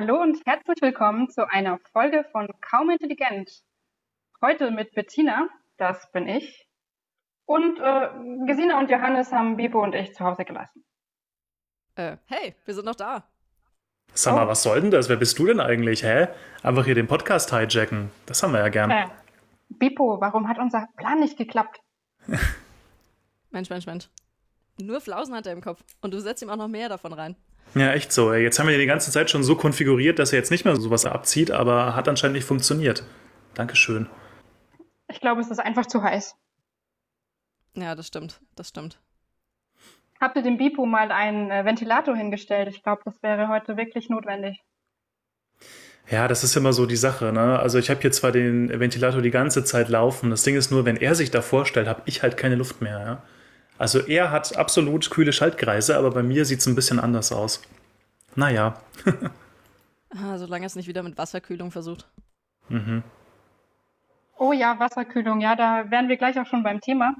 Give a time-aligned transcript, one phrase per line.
[0.00, 3.50] Hallo und herzlich willkommen zu einer Folge von Kaum Intelligent.
[4.40, 6.66] Heute mit Bettina, das bin ich.
[7.44, 8.08] Und äh,
[8.46, 10.86] Gesina und Johannes haben Bibo und ich zu Hause gelassen.
[11.96, 13.24] Äh, hey, wir sind noch da.
[14.14, 14.48] Sag mal, oh.
[14.48, 15.10] was soll denn das?
[15.10, 16.28] Wer bist du denn eigentlich, hä?
[16.62, 18.10] Einfach hier den Podcast hijacken.
[18.24, 18.90] Das haben wir ja gern.
[18.90, 19.06] Äh,
[19.68, 21.78] Bipo, warum hat unser Plan nicht geklappt?
[23.50, 24.08] Mensch, Mensch, Mensch.
[24.80, 25.84] Nur Flausen hat er im Kopf.
[26.00, 27.36] Und du setzt ihm auch noch mehr davon rein.
[27.74, 28.34] Ja, echt so.
[28.34, 31.04] Jetzt haben wir die ganze Zeit schon so konfiguriert, dass er jetzt nicht mehr sowas
[31.04, 33.04] abzieht, aber hat anscheinend nicht funktioniert.
[33.54, 34.08] Dankeschön.
[35.08, 36.36] Ich glaube, es ist einfach zu heiß.
[37.74, 38.40] Ja, das stimmt.
[38.56, 39.00] Das stimmt.
[40.20, 42.68] Habt ihr dem Bipo mal einen äh, Ventilator hingestellt?
[42.68, 44.62] Ich glaube, das wäre heute wirklich notwendig.
[46.10, 47.32] Ja, das ist immer so die Sache.
[47.32, 47.58] Ne?
[47.58, 50.30] Also ich habe hier zwar den Ventilator die ganze Zeit laufen.
[50.30, 52.98] Das Ding ist nur, wenn er sich da vorstellt, habe ich halt keine Luft mehr.
[52.98, 53.22] Ja?
[53.80, 57.62] Also er hat absolut kühle Schaltkreise, aber bei mir sieht es ein bisschen anders aus.
[58.36, 58.74] Naja.
[60.10, 62.06] ah, solange es nicht wieder mit Wasserkühlung versucht.
[62.68, 63.02] Mhm.
[64.36, 67.14] Oh ja, Wasserkühlung, ja, da wären wir gleich auch schon beim Thema.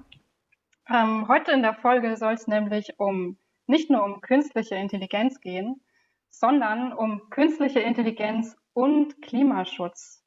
[0.86, 5.80] Ähm, heute in der Folge soll es nämlich um nicht nur um künstliche Intelligenz gehen,
[6.28, 10.22] sondern um künstliche Intelligenz und Klimaschutz.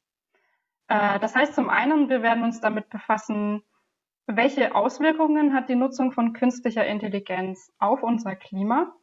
[0.87, 3.61] Äh, das heißt zum einen, wir werden uns damit befassen,
[4.27, 8.93] welche Auswirkungen hat die Nutzung von künstlicher Intelligenz auf unser Klima?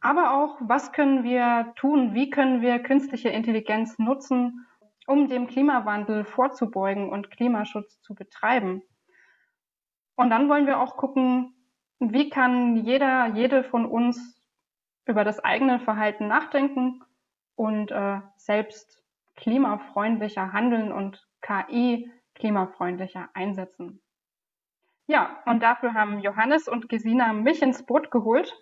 [0.00, 2.14] Aber auch, was können wir tun?
[2.14, 4.66] Wie können wir künstliche Intelligenz nutzen,
[5.06, 8.82] um dem Klimawandel vorzubeugen und Klimaschutz zu betreiben?
[10.14, 11.54] Und dann wollen wir auch gucken,
[11.98, 14.40] wie kann jeder, jede von uns
[15.06, 17.02] über das eigene Verhalten nachdenken
[17.56, 19.02] und äh, selbst
[19.36, 24.00] klimafreundlicher handeln und KI klimafreundlicher einsetzen.
[25.06, 28.56] Ja, und dafür haben Johannes und Gesina mich ins Boot geholt.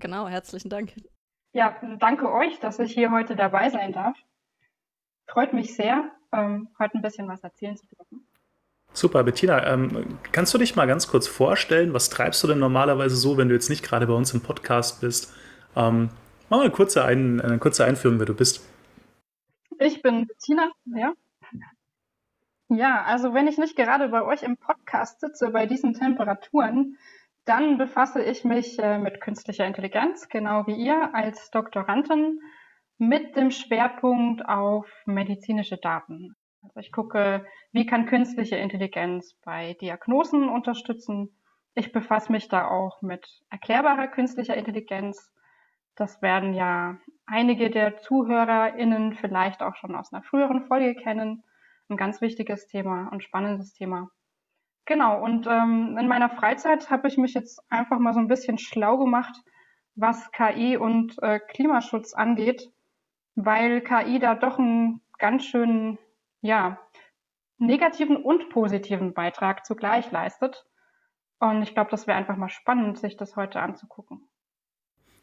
[0.00, 0.92] Genau, herzlichen Dank.
[1.52, 4.16] Ja, danke euch, dass ich hier heute dabei sein darf.
[5.26, 8.26] Freut mich sehr, ähm, heute ein bisschen was erzählen zu dürfen.
[8.92, 13.16] Super, Bettina, ähm, kannst du dich mal ganz kurz vorstellen, was treibst du denn normalerweise
[13.16, 15.34] so, wenn du jetzt nicht gerade bei uns im Podcast bist?
[15.76, 16.10] Ähm,
[16.48, 18.66] mach mal eine kurze, ein, eine kurze Einführung, wer du bist.
[19.78, 21.12] Ich bin Bettina, ja,
[22.68, 26.98] ja, also wenn ich nicht gerade bei euch im Podcast sitze bei diesen Temperaturen,
[27.44, 32.40] dann befasse ich mich äh, mit künstlicher Intelligenz, genau wie ihr als Doktorandin,
[32.98, 36.36] mit dem Schwerpunkt auf medizinische Daten.
[36.62, 41.30] Also ich gucke, wie kann künstliche Intelligenz bei Diagnosen unterstützen.
[41.74, 45.32] Ich befasse mich da auch mit erklärbarer künstlicher Intelligenz.
[45.94, 51.44] Das werden ja einige der ZuhörerInnen vielleicht auch schon aus einer früheren Folge kennen
[51.88, 54.10] ein ganz wichtiges Thema und spannendes Thema.
[54.84, 58.58] Genau, und ähm, in meiner Freizeit habe ich mich jetzt einfach mal so ein bisschen
[58.58, 59.42] schlau gemacht,
[59.94, 62.70] was KI und äh, Klimaschutz angeht,
[63.34, 65.98] weil KI da doch einen ganz schönen,
[66.40, 66.78] ja,
[67.58, 70.64] negativen und positiven Beitrag zugleich leistet.
[71.40, 74.28] Und ich glaube, das wäre einfach mal spannend, sich das heute anzugucken.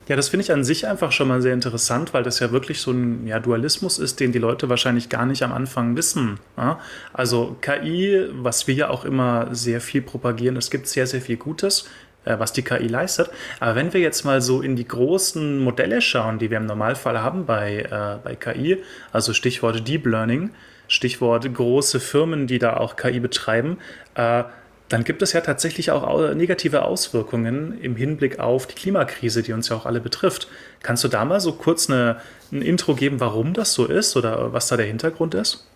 [0.08, 2.80] Ja, das finde ich an sich einfach schon mal sehr interessant, weil das ja wirklich
[2.80, 6.40] so ein ja, Dualismus ist, den die Leute wahrscheinlich gar nicht am Anfang wissen.
[6.58, 6.80] Ja?
[7.12, 11.38] Also KI, was wir ja auch immer sehr viel propagieren, es gibt sehr, sehr viel
[11.38, 11.90] Gutes,
[12.24, 13.32] äh, was die KI leistet.
[13.60, 17.24] Aber wenn wir jetzt mal so in die großen Modelle schauen, die wir im Normalfall
[17.24, 20.52] haben bei, äh, bei KI, also Stichwort Deep Learning,
[20.88, 23.80] Stichwort große Firmen, die da auch KI betreiben,
[24.14, 24.44] äh,
[24.90, 29.70] dann gibt es ja tatsächlich auch negative Auswirkungen im Hinblick auf die Klimakrise, die uns
[29.70, 30.48] ja auch alle betrifft.
[30.84, 34.54] Kannst du da mal so kurz eine, ein Intro geben, warum das so ist oder
[34.54, 35.70] was da der Hintergrund ist?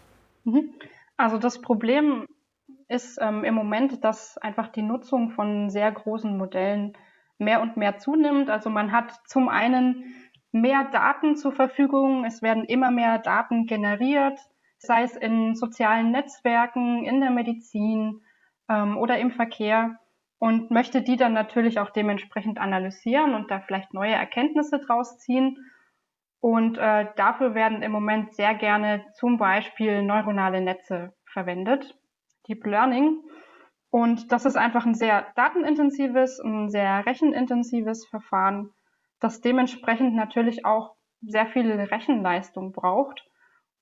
[0.44, 0.74] Mhm.
[1.18, 2.28] Also das Problem
[2.88, 6.94] ist ähm, im Moment, dass einfach die Nutzung von sehr großen Modellen
[7.38, 8.50] mehr und mehr zunimmt.
[8.50, 10.06] Also man hat zum einen
[10.52, 14.40] mehr Daten zur Verfügung, es werden immer mehr Daten generiert,
[14.78, 18.22] sei es in sozialen Netzwerken, in der Medizin,
[18.70, 20.00] ähm, oder im Verkehr
[20.40, 25.58] und möchte die dann natürlich auch dementsprechend analysieren und da vielleicht neue Erkenntnisse draus ziehen.
[26.40, 31.98] Und äh, dafür werden im Moment sehr gerne zum Beispiel neuronale Netze verwendet,
[32.48, 33.22] Deep Learning.
[33.90, 38.72] Und das ist einfach ein sehr datenintensives, ein sehr rechenintensives Verfahren,
[39.20, 43.26] das dementsprechend natürlich auch sehr viel Rechenleistung braucht.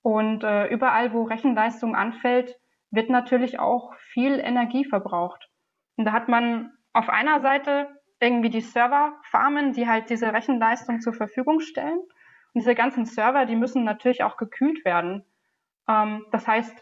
[0.02, 2.58] Und äh, überall, wo Rechenleistung anfällt,
[2.90, 5.50] wird natürlich auch viel Energie verbraucht.
[5.96, 7.88] Und da hat man auf einer Seite
[8.20, 11.98] irgendwie die Serverfarmen, die halt diese Rechenleistung zur Verfügung stellen.
[11.98, 15.24] Und diese ganzen Server, die müssen natürlich auch gekühlt werden.
[15.88, 16.74] Ähm, das heißt,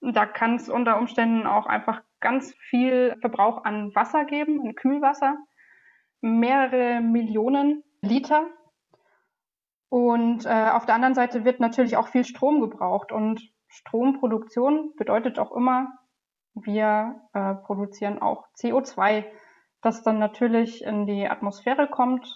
[0.00, 5.36] da kann es unter Umständen auch einfach ganz viel Verbrauch an Wasser geben, an Kühlwasser.
[6.20, 8.46] Mehrere Millionen Liter.
[9.88, 13.12] Und äh, auf der anderen Seite wird natürlich auch viel Strom gebraucht.
[13.12, 15.92] Und Stromproduktion bedeutet auch immer,
[16.54, 19.24] wir äh, produzieren auch CO2,
[19.80, 22.34] das dann natürlich in die Atmosphäre kommt,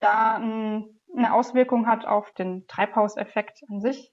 [0.00, 4.12] da ein, eine Auswirkung hat auf den Treibhauseffekt an sich,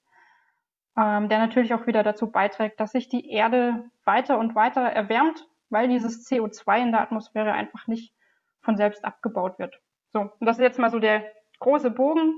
[0.98, 5.48] ähm, der natürlich auch wieder dazu beiträgt, dass sich die Erde weiter und weiter erwärmt,
[5.70, 8.14] weil dieses CO2 in der Atmosphäre einfach nicht
[8.62, 9.80] von selbst abgebaut wird.
[10.12, 11.24] So, und das ist jetzt mal so der
[11.60, 12.36] große Bogen.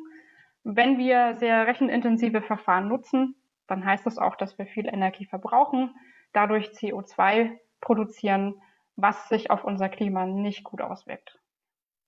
[0.63, 3.35] Wenn wir sehr rechenintensive Verfahren nutzen,
[3.67, 5.95] dann heißt das auch, dass wir viel Energie verbrauchen,
[6.33, 8.55] dadurch CO2 produzieren,
[8.95, 11.39] was sich auf unser Klima nicht gut auswirkt.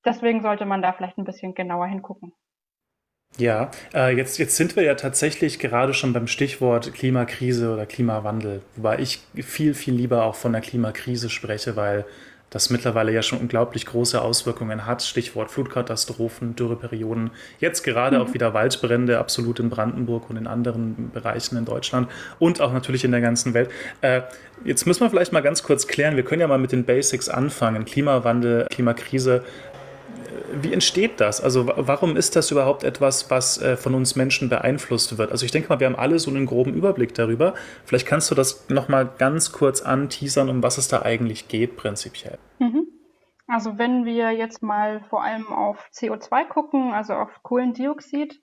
[0.06, 2.34] Deswegen sollte man da vielleicht ein bisschen genauer hingucken.
[3.38, 8.64] Ja, äh, jetzt, jetzt sind wir ja tatsächlich gerade schon beim Stichwort Klimakrise oder Klimawandel,
[8.76, 12.06] wobei ich viel, viel lieber auch von der Klimakrise spreche, weil
[12.50, 15.04] das mittlerweile ja schon unglaublich große Auswirkungen hat.
[15.04, 18.24] Stichwort Flutkatastrophen, Dürreperioden, jetzt gerade mhm.
[18.24, 22.10] auch wieder Waldbrände, absolut in Brandenburg und in anderen Bereichen in Deutschland
[22.40, 23.70] und auch natürlich in der ganzen Welt.
[24.02, 24.22] Äh,
[24.64, 27.30] jetzt müssen wir vielleicht mal ganz kurz klären, wir können ja mal mit den Basics
[27.30, 27.86] anfangen.
[27.86, 29.44] Klimawandel, Klimakrise,
[30.54, 31.42] wie entsteht das?
[31.42, 35.32] Also warum ist das überhaupt etwas, was äh, von uns Menschen beeinflusst wird?
[35.32, 37.54] Also ich denke mal, wir haben alle so einen groben Überblick darüber.
[37.86, 42.38] Vielleicht kannst du das nochmal ganz kurz anteasern, um was es da eigentlich geht prinzipiell.
[42.60, 42.88] Mhm.
[43.48, 48.42] Also wenn wir jetzt mal vor allem auf CO2 gucken, also auf Kohlendioxid,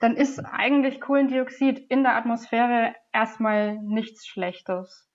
[0.00, 5.08] dann ist eigentlich Kohlendioxid in der Atmosphäre erstmal nichts Schlechtes.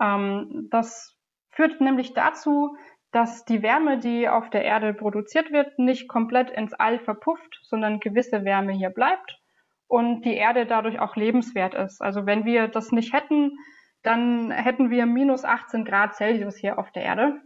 [0.00, 1.16] Ähm, das
[1.50, 2.76] führt nämlich dazu,
[3.12, 8.00] dass die Wärme, die auf der Erde produziert wird, nicht komplett ins All verpufft, sondern
[8.00, 9.40] gewisse Wärme hier bleibt
[9.88, 12.00] und die Erde dadurch auch lebenswert ist.
[12.00, 13.58] Also wenn wir das nicht hätten,
[14.02, 17.40] dann hätten wir minus 18 Grad Celsius hier auf der Erde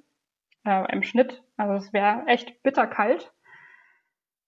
[0.66, 1.42] äh, im Schnitt.
[1.56, 3.32] Also es wäre echt bitterkalt.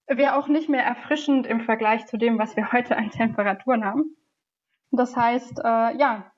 [0.06, 4.16] Wäre auch nicht mehr erfrischend im Vergleich zu dem, was wir heute an Temperaturen haben.
[4.90, 6.30] Das heißt, äh, ja,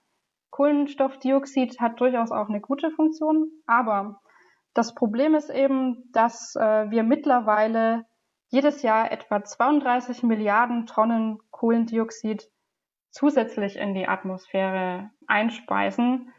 [0.51, 4.21] Kohlenstoffdioxid hat durchaus auch eine gute Funktion, aber
[4.79, 8.07] das Problem ist eben, dass äh, wir mittlerweile
[8.47, 12.49] jedes Jahr etwa 32 Milliarden Tonnen Kohlendioxid
[13.11, 16.33] zusätzlich in die Atmosphäre einspeisen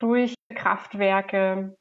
[0.00, 1.76] durch Kraftwerke,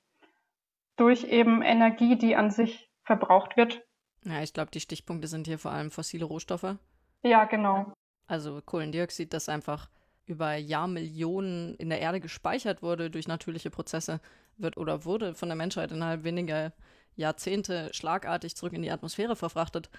[0.97, 3.81] durch eben Energie, die an sich verbraucht wird.
[4.23, 6.77] Ja, ich glaube, die Stichpunkte sind hier vor allem fossile Rohstoffe.
[7.23, 7.91] Ja, genau.
[8.27, 9.89] Also Kohlendioxid, das einfach
[10.27, 14.21] über Jahrmillionen in der Erde gespeichert wurde durch natürliche Prozesse
[14.57, 16.73] wird oder wurde von der Menschheit innerhalb weniger
[17.15, 19.89] Jahrzehnte schlagartig zurück in die Atmosphäre verfrachtet,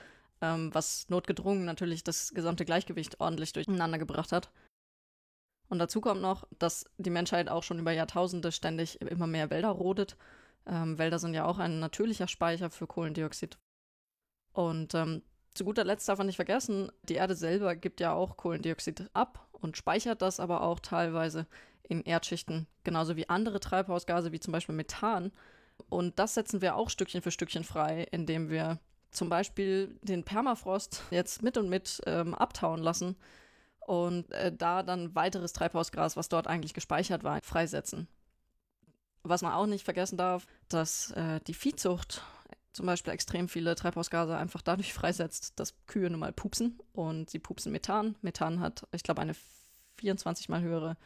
[0.41, 4.51] ähm, was notgedrungen natürlich das gesamte Gleichgewicht ordentlich durcheinander gebracht hat.
[5.69, 9.71] Und dazu kommt noch, dass die Menschheit auch schon über Jahrtausende ständig immer mehr Wälder
[9.71, 10.17] rodet.
[10.67, 13.59] Ähm, Wälder sind ja auch ein natürlicher Speicher für Kohlendioxid.
[14.53, 15.23] Und ähm,
[15.55, 19.47] zu guter Letzt darf man nicht vergessen, die Erde selber gibt ja auch Kohlendioxid ab
[19.53, 21.47] und speichert das aber auch teilweise
[21.83, 25.33] in Erdschichten, genauso wie andere Treibhausgase, wie zum Beispiel Methan.
[25.89, 28.79] Und das setzen wir auch Stückchen für Stückchen frei, indem wir
[29.11, 33.17] zum Beispiel den Permafrost jetzt mit und mit ähm, abtauen lassen
[33.81, 38.09] und äh, da dann weiteres Treibhausgas, was dort eigentlich gespeichert war, freisetzen.
[39.23, 42.23] Was man auch nicht vergessen darf, dass äh, die Viehzucht
[42.75, 47.39] zum Beispiel extrem viele Treibhausgase einfach dadurch freisetzt, dass Kühe nun mal pupsen und sie
[47.39, 48.17] pupsen Methan.
[48.21, 49.35] Methan hat, ich glaube, eine
[49.97, 50.97] 24 mal höhere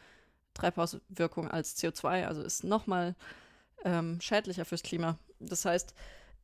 [0.55, 3.15] Treibhauswirkung als CO2, also ist nochmal
[3.85, 5.19] ähm, schädlicher fürs Klima.
[5.41, 5.95] Das heißt,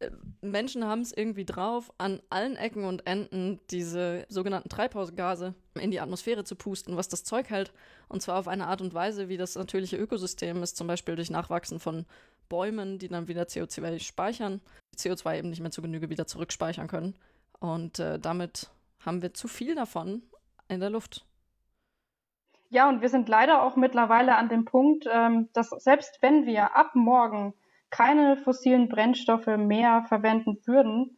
[0.00, 0.10] äh,
[0.42, 6.00] Menschen haben es irgendwie drauf, an allen Ecken und Enden diese sogenannten Treibhausgase in die
[6.00, 7.72] Atmosphäre zu pusten, was das Zeug hält.
[8.08, 11.30] Und zwar auf eine Art und Weise, wie das natürliche Ökosystem ist, zum Beispiel durch
[11.30, 12.04] Nachwachsen von
[12.48, 14.60] Bäumen, die dann wieder CO2 speichern,
[14.96, 17.14] CO2 eben nicht mehr zu Genüge wieder zurückspeichern können.
[17.58, 18.70] Und äh, damit
[19.04, 20.22] haben wir zu viel davon
[20.68, 21.24] in der Luft.
[22.70, 26.76] Ja, und wir sind leider auch mittlerweile an dem Punkt, ähm, dass selbst wenn wir
[26.76, 27.54] ab morgen
[27.90, 31.16] keine fossilen Brennstoffe mehr verwenden würden,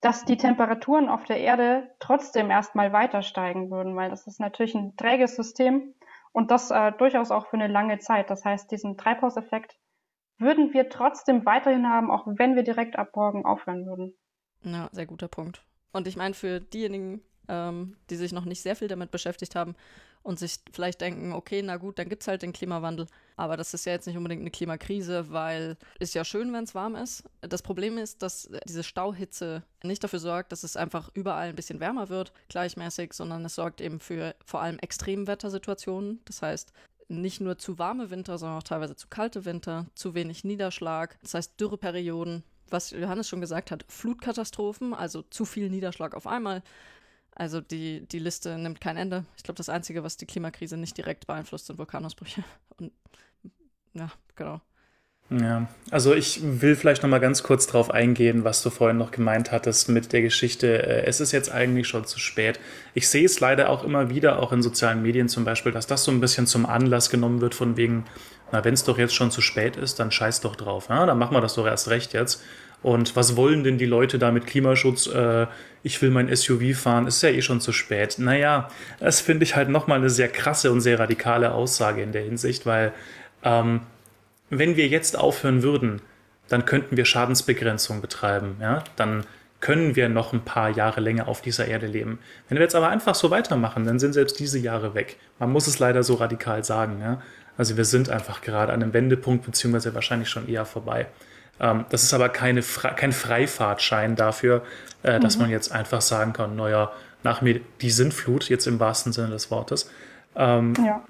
[0.00, 4.74] dass die Temperaturen auf der Erde trotzdem erstmal weiter steigen würden, weil das ist natürlich
[4.74, 5.94] ein träges System
[6.32, 8.28] und das äh, durchaus auch für eine lange Zeit.
[8.28, 9.78] Das heißt, diesen Treibhauseffekt
[10.38, 14.14] würden wir trotzdem weiterhin haben, auch wenn wir direkt ab morgen aufhören würden.
[14.64, 15.64] Ja, sehr guter Punkt.
[15.92, 19.74] Und ich meine, für diejenigen, ähm, die sich noch nicht sehr viel damit beschäftigt haben,
[20.22, 23.06] und sich vielleicht denken, okay, na gut, dann gibt es halt den Klimawandel.
[23.36, 26.74] Aber das ist ja jetzt nicht unbedingt eine Klimakrise, weil ist ja schön, wenn es
[26.74, 27.24] warm ist.
[27.40, 31.80] Das Problem ist, dass diese Stauhitze nicht dafür sorgt, dass es einfach überall ein bisschen
[31.80, 36.20] wärmer wird, gleichmäßig, sondern es sorgt eben für vor allem Extremwettersituationen.
[36.24, 36.72] Das heißt,
[37.20, 41.18] nicht nur zu warme Winter, sondern auch teilweise zu kalte Winter, zu wenig Niederschlag.
[41.22, 46.62] Das heißt, Dürreperioden was Johannes schon gesagt hat, Flutkatastrophen, also zu viel Niederschlag auf einmal.
[47.34, 49.24] Also die, die Liste nimmt kein Ende.
[49.36, 52.44] Ich glaube, das Einzige, was die Klimakrise nicht direkt beeinflusst, sind Vulkanausbrüche.
[52.78, 52.92] Und
[53.94, 54.60] ja, genau.
[55.30, 59.12] Ja, also ich will vielleicht noch mal ganz kurz darauf eingehen, was du vorhin noch
[59.12, 60.82] gemeint hattest mit der Geschichte.
[60.82, 62.60] Äh, es ist jetzt eigentlich schon zu spät.
[62.92, 66.04] Ich sehe es leider auch immer wieder, auch in sozialen Medien zum Beispiel, dass das
[66.04, 68.04] so ein bisschen zum Anlass genommen wird von wegen,
[68.50, 70.88] na, wenn es doch jetzt schon zu spät ist, dann scheiß doch drauf.
[70.90, 71.06] Ja?
[71.06, 72.42] Dann machen wir das doch erst recht jetzt.
[72.82, 75.06] Und was wollen denn die Leute da mit Klimaschutz?
[75.06, 75.46] Äh,
[75.82, 78.16] ich will mein SUV fahren, ist ja eh schon zu spät.
[78.18, 82.22] Naja, das finde ich halt nochmal eine sehr krasse und sehr radikale Aussage in der
[82.22, 82.92] Hinsicht, weil
[83.44, 83.80] ähm,
[84.58, 86.02] wenn wir jetzt aufhören würden,
[86.48, 88.56] dann könnten wir Schadensbegrenzung betreiben.
[88.60, 88.84] Ja?
[88.96, 89.24] Dann
[89.60, 92.18] können wir noch ein paar Jahre länger auf dieser Erde leben.
[92.48, 95.16] Wenn wir jetzt aber einfach so weitermachen, dann sind selbst diese Jahre weg.
[95.38, 97.00] Man muss es leider so radikal sagen.
[97.00, 97.22] Ja?
[97.56, 101.06] Also wir sind einfach gerade an einem Wendepunkt, beziehungsweise wahrscheinlich schon eher vorbei.
[101.60, 104.62] Ähm, das ist aber keine Fre kein Freifahrtschein dafür,
[105.02, 105.22] äh, mhm.
[105.22, 106.92] dass man jetzt einfach sagen kann, naja,
[107.22, 109.90] nach mir die Sintflut, jetzt im wahrsten Sinne des Wortes.
[110.34, 111.02] Ähm, ja.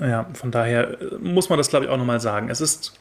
[0.00, 2.48] Ja, von daher äh, muss man das, glaube ich, auch nochmal sagen.
[2.50, 2.98] Es ist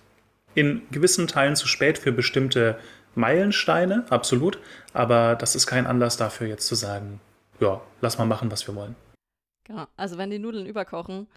[0.56, 2.78] in gewissen Teilen zu spät für bestimmte
[3.16, 4.60] Meilensteine, absolut.
[4.94, 7.20] Aber das ist kein Anlass dafür, jetzt zu sagen,
[7.60, 8.96] ja, lass mal machen, was wir wollen.
[9.64, 9.86] Genau.
[9.96, 11.28] Also, wenn die Nudeln überkochen,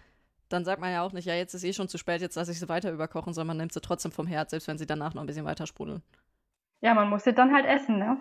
[0.49, 2.51] dann sagt man ja auch nicht, ja, jetzt ist eh schon zu spät, jetzt lasse
[2.51, 5.13] ich sie weiter überkochen, sondern man nimmt sie trotzdem vom Herd, selbst wenn sie danach
[5.13, 6.01] noch ein bisschen weiter sprudeln.
[6.81, 8.17] Ja, man muss sie dann halt essen, ne?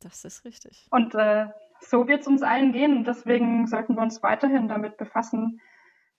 [0.00, 0.86] Das ist richtig.
[0.90, 1.46] Und äh,
[1.80, 5.60] so wird es uns allen gehen und deswegen sollten wir uns weiterhin damit befassen,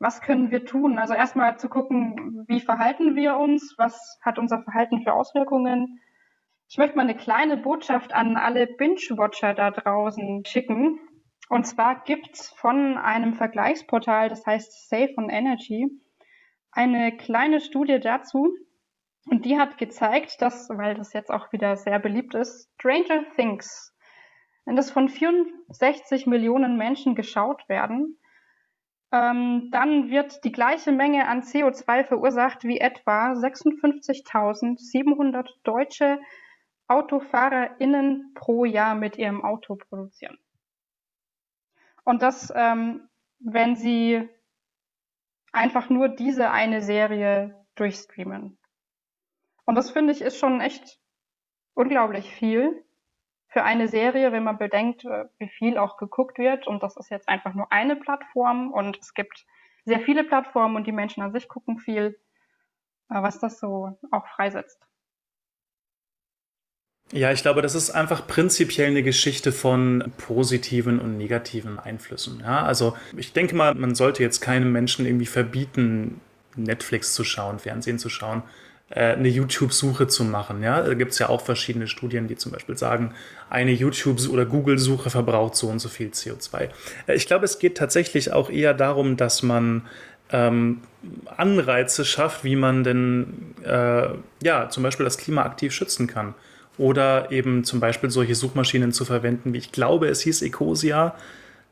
[0.03, 0.99] was können wir tun?
[0.99, 6.01] Also erstmal zu gucken, wie verhalten wir uns, was hat unser Verhalten für Auswirkungen.
[6.67, 10.99] Ich möchte mal eine kleine Botschaft an alle Binge-Watcher da draußen schicken.
[11.47, 15.87] Und zwar gibt's von einem Vergleichsportal, das heißt Safe on Energy,
[16.71, 18.53] eine kleine Studie dazu.
[19.27, 23.95] Und die hat gezeigt, dass, weil das jetzt auch wieder sehr beliebt ist, Stranger Things,
[24.65, 28.17] wenn das von 64 Millionen Menschen geschaut werden,
[29.13, 36.19] ähm, dann wird die gleiche Menge an CO2 verursacht wie etwa 56.700 deutsche
[36.87, 40.39] AutofahrerInnen pro Jahr mit ihrem Auto produzieren.
[42.03, 43.07] Und das, ähm,
[43.39, 44.27] wenn sie
[45.51, 48.57] einfach nur diese eine Serie durchstreamen.
[49.65, 50.99] Und das finde ich ist schon echt
[51.75, 52.83] unglaublich viel
[53.53, 56.67] für eine Serie, wenn man bedenkt, äh, wie viel auch geguckt wird.
[56.67, 59.45] Und das ist jetzt einfach nur eine Plattform und es gibt
[59.85, 62.19] sehr viele Plattformen und die Menschen an sich gucken viel,
[63.09, 64.79] äh, was das so auch freisetzt.
[67.11, 72.39] Ja, ich glaube, das ist einfach prinzipiell eine Geschichte von positiven und negativen Einflüssen.
[72.39, 76.21] Ja, also ich denke mal, man sollte jetzt keinem Menschen irgendwie verbieten,
[76.55, 78.41] Netflix zu schauen, Fernsehen zu schauen,
[78.89, 80.61] eine YouTube-Suche zu machen.
[80.61, 83.13] Ja, da gibt es ja auch verschiedene Studien, die zum Beispiel sagen,
[83.49, 86.69] eine YouTube- oder Google-Suche verbraucht so und so viel CO2.
[87.07, 89.83] Äh, ich glaube, es geht tatsächlich auch eher darum, dass man
[90.31, 90.81] ähm,
[91.37, 94.09] Anreize schafft, wie man denn äh,
[94.43, 96.33] ja zum Beispiel das Klima aktiv schützen kann
[96.77, 101.15] oder eben zum Beispiel solche Suchmaschinen zu verwenden, wie ich glaube, es hieß Ecosia.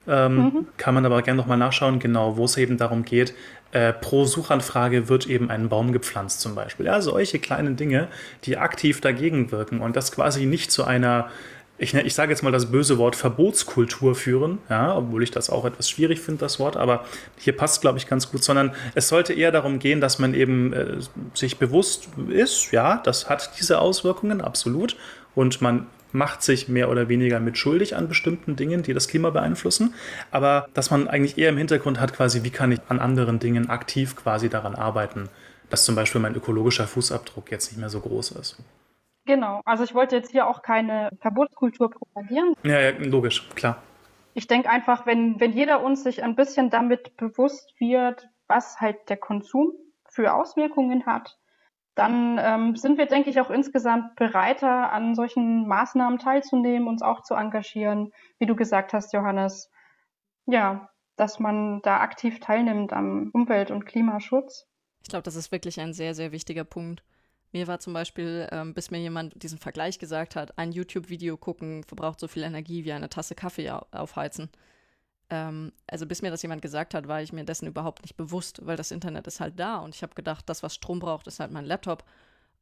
[0.08, 0.68] Ähm, mhm.
[0.78, 3.36] Kann man aber gerne nochmal nachschauen, genau, wo es eben darum geht,
[3.72, 6.86] äh, pro Suchanfrage wird eben ein Baum gepflanzt zum Beispiel.
[6.86, 8.08] Ja, solche kleinen Dinge,
[8.44, 11.30] die aktiv dagegen wirken und das quasi nicht zu einer
[11.82, 15.66] ich, ich sage jetzt mal das böse Wort Verbotskultur führen, ja, obwohl ich das auch
[15.66, 17.06] etwas schwierig finde, das Wort, aber
[17.40, 20.74] hier passt, glaube ich, ganz gut, sondern es sollte eher darum gehen, dass man eben
[20.74, 20.98] äh,
[21.34, 24.96] sich bewusst ist, ja, das hat diese Auswirkungen, absolut,
[25.34, 29.30] und man macht sich mehr oder weniger mit schuldig an bestimmten Dingen, die das Klima
[29.30, 29.94] beeinflussen,
[30.32, 33.70] aber dass man eigentlich eher im Hintergrund hat, quasi, wie kann ich an anderen Dingen
[33.70, 35.30] aktiv quasi daran arbeiten,
[35.70, 38.58] dass zum Beispiel mein ökologischer Fußabdruck jetzt nicht mehr so groß ist.
[39.26, 42.56] Genau, also ich wollte jetzt hier auch keine Verbotskultur propagieren.
[42.64, 43.82] Ja, ja logisch, klar.
[44.34, 49.10] Ich denke einfach, wenn, wenn jeder uns sich ein bisschen damit bewusst wird, was halt
[49.10, 49.74] der Konsum
[50.10, 51.38] für Auswirkungen hat,
[51.96, 57.22] dann ähm, sind wir, denke ich, auch insgesamt bereiter, an solchen Maßnahmen teilzunehmen, uns auch
[57.22, 59.70] zu engagieren, wie du gesagt hast, Johannes.
[60.46, 64.68] Ja, dass man da aktiv teilnimmt am Umwelt- und Klimaschutz.
[65.04, 67.04] Ich glaube, das ist wirklich ein sehr, sehr wichtiger Punkt.
[67.52, 71.84] Mir war zum Beispiel, ähm, bis mir jemand diesen Vergleich gesagt hat, ein YouTube-Video gucken
[71.84, 74.50] verbraucht so viel Energie wie eine Tasse Kaffee aufheizen.
[75.32, 78.60] Ähm, also bis mir das jemand gesagt hat, war ich mir dessen überhaupt nicht bewusst,
[78.66, 81.40] weil das Internet ist halt da und ich habe gedacht, das, was Strom braucht, ist
[81.40, 82.04] halt mein Laptop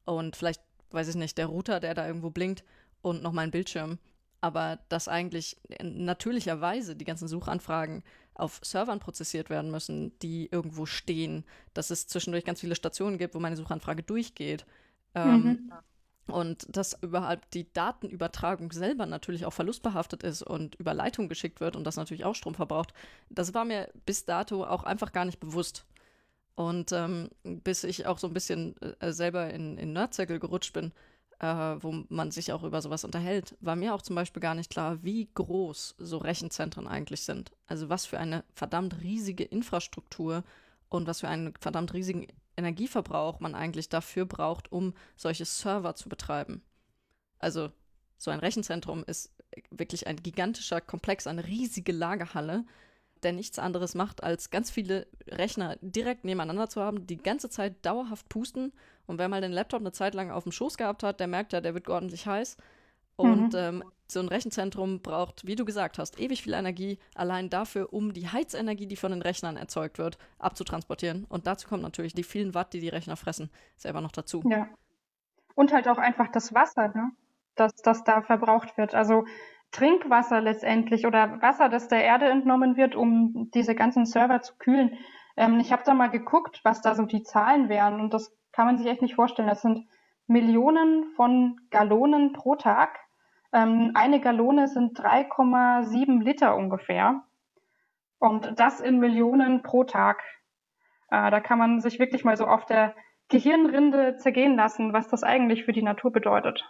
[0.06, 0.62] und vielleicht,
[0.92, 2.64] weiß ich nicht, der Router, der da irgendwo blinkt
[3.02, 3.98] und noch mein Bildschirm.
[4.42, 8.04] Aber dass eigentlich natürlicherweise die ganzen Suchanfragen
[8.36, 13.36] auf Servern prozessiert werden müssen, die irgendwo stehen, dass es zwischendurch ganz viele Stationen gibt,
[13.36, 14.66] wo meine Suchanfrage durchgeht.
[15.14, 15.72] Ähm, mhm.
[16.32, 21.76] Und dass überhaupt die Datenübertragung selber natürlich auch verlustbehaftet ist und über Leitung geschickt wird
[21.76, 22.94] und das natürlich auch Strom verbraucht,
[23.30, 25.86] das war mir bis dato auch einfach gar nicht bewusst.
[26.56, 30.92] Und ähm, bis ich auch so ein bisschen äh, selber in, in Nerdcircle gerutscht bin,
[31.40, 34.70] äh, wo man sich auch über sowas unterhält, war mir auch zum Beispiel gar nicht
[34.70, 37.52] klar, wie groß so Rechenzentren eigentlich sind.
[37.68, 40.44] Also was für eine verdammt riesige Infrastruktur
[40.90, 42.28] und was für einen verdammt riesigen
[42.58, 46.62] Energieverbrauch man eigentlich dafür braucht, um solche Server zu betreiben.
[47.40, 47.72] Also
[48.18, 49.34] so ein Rechenzentrum ist
[49.72, 52.66] wirklich ein gigantischer Komplex, eine riesige Lagerhalle,
[53.24, 57.86] der nichts anderes macht, als ganz viele Rechner direkt nebeneinander zu haben, die ganze Zeit
[57.86, 58.74] dauerhaft pusten.
[59.08, 61.54] Und wer mal den Laptop eine Zeit lang auf dem Schoß gehabt hat, der merkt
[61.54, 62.58] ja, der wird ordentlich heiß.
[63.20, 63.60] Und mhm.
[63.60, 68.14] ähm, so ein Rechenzentrum braucht, wie du gesagt hast, ewig viel Energie, allein dafür, um
[68.14, 71.26] die Heizenergie, die von den Rechnern erzeugt wird, abzutransportieren.
[71.30, 74.42] Und dazu kommt natürlich die vielen Watt, die die Rechner fressen, selber noch dazu.
[74.50, 74.68] Ja.
[75.54, 77.12] Und halt auch einfach das Wasser, ne?
[77.56, 78.96] das, das da verbraucht wird.
[78.96, 79.26] Also
[79.72, 84.98] Trinkwasser letztendlich oder Wasser, das der Erde entnommen wird, um diese ganzen Server zu kühlen.
[85.38, 88.66] Ähm, ich habe da mal geguckt, was da so die Zahlen wären und das kann
[88.66, 89.48] man sich echt nicht vorstellen.
[89.48, 89.88] Das sind
[90.26, 93.00] Millionen von Gallonen pro Tag.
[93.52, 97.24] Ähm, eine Gallone sind 3,7 Liter ungefähr.
[98.20, 100.22] Und das in Millionen pro Tag.
[101.10, 102.96] Äh, da kann man sich wirklich mal so auf der
[103.30, 106.64] Gehirnrinde zergehen lassen, was das eigentlich für die Natur bedeutet.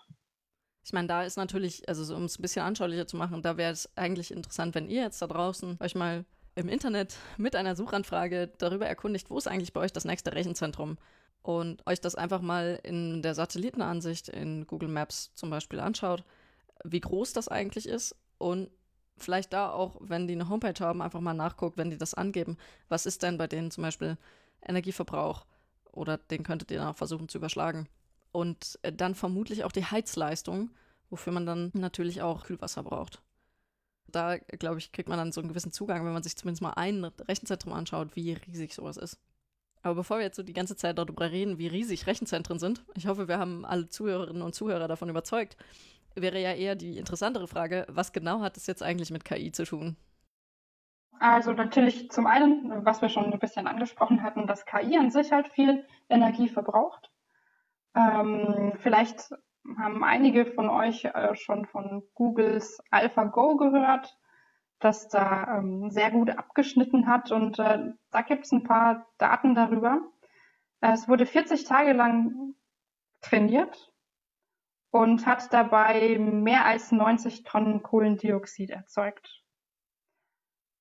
[0.83, 3.57] Ich meine, da ist natürlich, also so, um es ein bisschen anschaulicher zu machen, da
[3.57, 7.75] wäre es eigentlich interessant, wenn ihr jetzt da draußen euch mal im Internet mit einer
[7.75, 10.97] Suchanfrage darüber erkundigt, wo ist eigentlich bei euch das nächste Rechenzentrum
[11.41, 16.23] und euch das einfach mal in der Satellitenansicht in Google Maps zum Beispiel anschaut,
[16.83, 18.69] wie groß das eigentlich ist und
[19.17, 22.57] vielleicht da auch, wenn die eine Homepage haben, einfach mal nachguckt, wenn die das angeben,
[22.87, 24.17] was ist denn bei denen zum Beispiel
[24.65, 25.45] Energieverbrauch
[25.91, 27.87] oder den könntet ihr dann auch versuchen zu überschlagen
[28.31, 30.71] und äh, dann vermutlich auch die Heizleistung,
[31.09, 33.21] wofür man dann natürlich auch Kühlwasser braucht.
[34.07, 36.73] Da, glaube ich, kriegt man dann so einen gewissen Zugang, wenn man sich zumindest mal
[36.73, 39.19] ein Rechenzentrum anschaut, wie riesig sowas ist.
[39.81, 43.07] Aber bevor wir jetzt so die ganze Zeit darüber reden, wie riesig Rechenzentren sind, ich
[43.07, 45.57] hoffe, wir haben alle Zuhörerinnen und Zuhörer davon überzeugt,
[46.15, 49.65] wäre ja eher die interessantere Frage, was genau hat es jetzt eigentlich mit KI zu
[49.65, 49.97] tun?
[51.19, 55.31] Also natürlich zum einen, was wir schon ein bisschen angesprochen hatten, dass KI an sich
[55.31, 57.11] halt viel Energie verbraucht.
[57.93, 59.33] Ähm, vielleicht
[59.77, 64.17] haben einige von euch äh, schon von Googles AlphaGo gehört,
[64.79, 67.31] das da ähm, sehr gut abgeschnitten hat.
[67.31, 70.01] Und äh, da gibt es ein paar Daten darüber.
[70.79, 72.55] Es wurde 40 Tage lang
[73.21, 73.91] trainiert
[74.91, 79.43] und hat dabei mehr als 90 Tonnen Kohlendioxid erzeugt.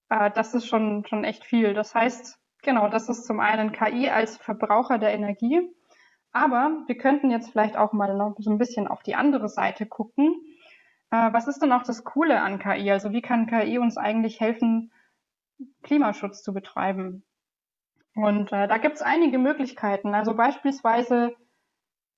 [0.09, 1.75] Äh, das ist schon, schon echt viel.
[1.75, 5.71] Das heißt, genau, das ist zum einen KI als Verbraucher der Energie
[6.33, 9.87] aber wir könnten jetzt vielleicht auch mal noch so ein bisschen auf die andere Seite
[9.87, 10.35] gucken.
[11.11, 12.90] Äh, was ist denn auch das Coole an KI?
[12.90, 14.92] Also wie kann KI uns eigentlich helfen,
[15.83, 17.25] Klimaschutz zu betreiben?
[18.14, 20.14] Und äh, da gibt es einige Möglichkeiten.
[20.14, 21.35] Also beispielsweise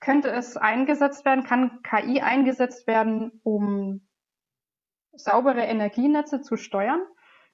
[0.00, 4.06] könnte es eingesetzt werden, kann KI eingesetzt werden, um
[5.12, 7.02] saubere Energienetze zu steuern.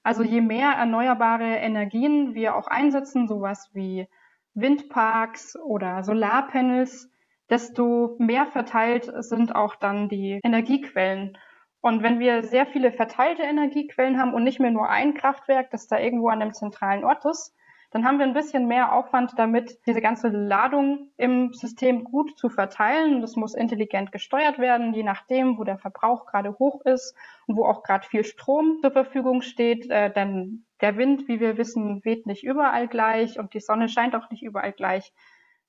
[0.03, 4.07] Also je mehr erneuerbare Energien wir auch einsetzen, sowas wie
[4.53, 7.11] Windparks oder Solarpanels,
[7.49, 11.37] desto mehr verteilt sind auch dann die Energiequellen.
[11.81, 15.87] Und wenn wir sehr viele verteilte Energiequellen haben und nicht mehr nur ein Kraftwerk, das
[15.87, 17.55] da irgendwo an einem zentralen Ort ist,
[17.97, 22.47] dann haben wir ein bisschen mehr Aufwand damit, diese ganze Ladung im System gut zu
[22.47, 23.21] verteilen.
[23.21, 27.15] Das muss intelligent gesteuert werden, je nachdem, wo der Verbrauch gerade hoch ist
[27.47, 29.89] und wo auch gerade viel Strom zur Verfügung steht.
[29.89, 34.15] Äh, denn der Wind, wie wir wissen, weht nicht überall gleich und die Sonne scheint
[34.15, 35.11] auch nicht überall gleich.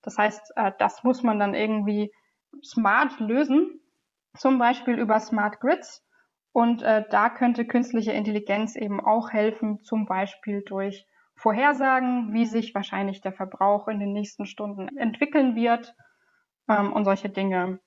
[0.03, 2.13] Das heißt, äh, das muss man dann irgendwie
[2.63, 3.81] smart lösen,
[4.37, 6.05] zum Beispiel über Smart Grids.
[6.53, 11.07] Und äh, da könnte künstliche Intelligenz eben auch helfen, zum Beispiel durch
[11.39, 15.95] Vorhersagen, wie sich wahrscheinlich der Verbrauch in den nächsten Stunden entwickeln wird
[16.69, 17.79] ähm, und solche Dinge.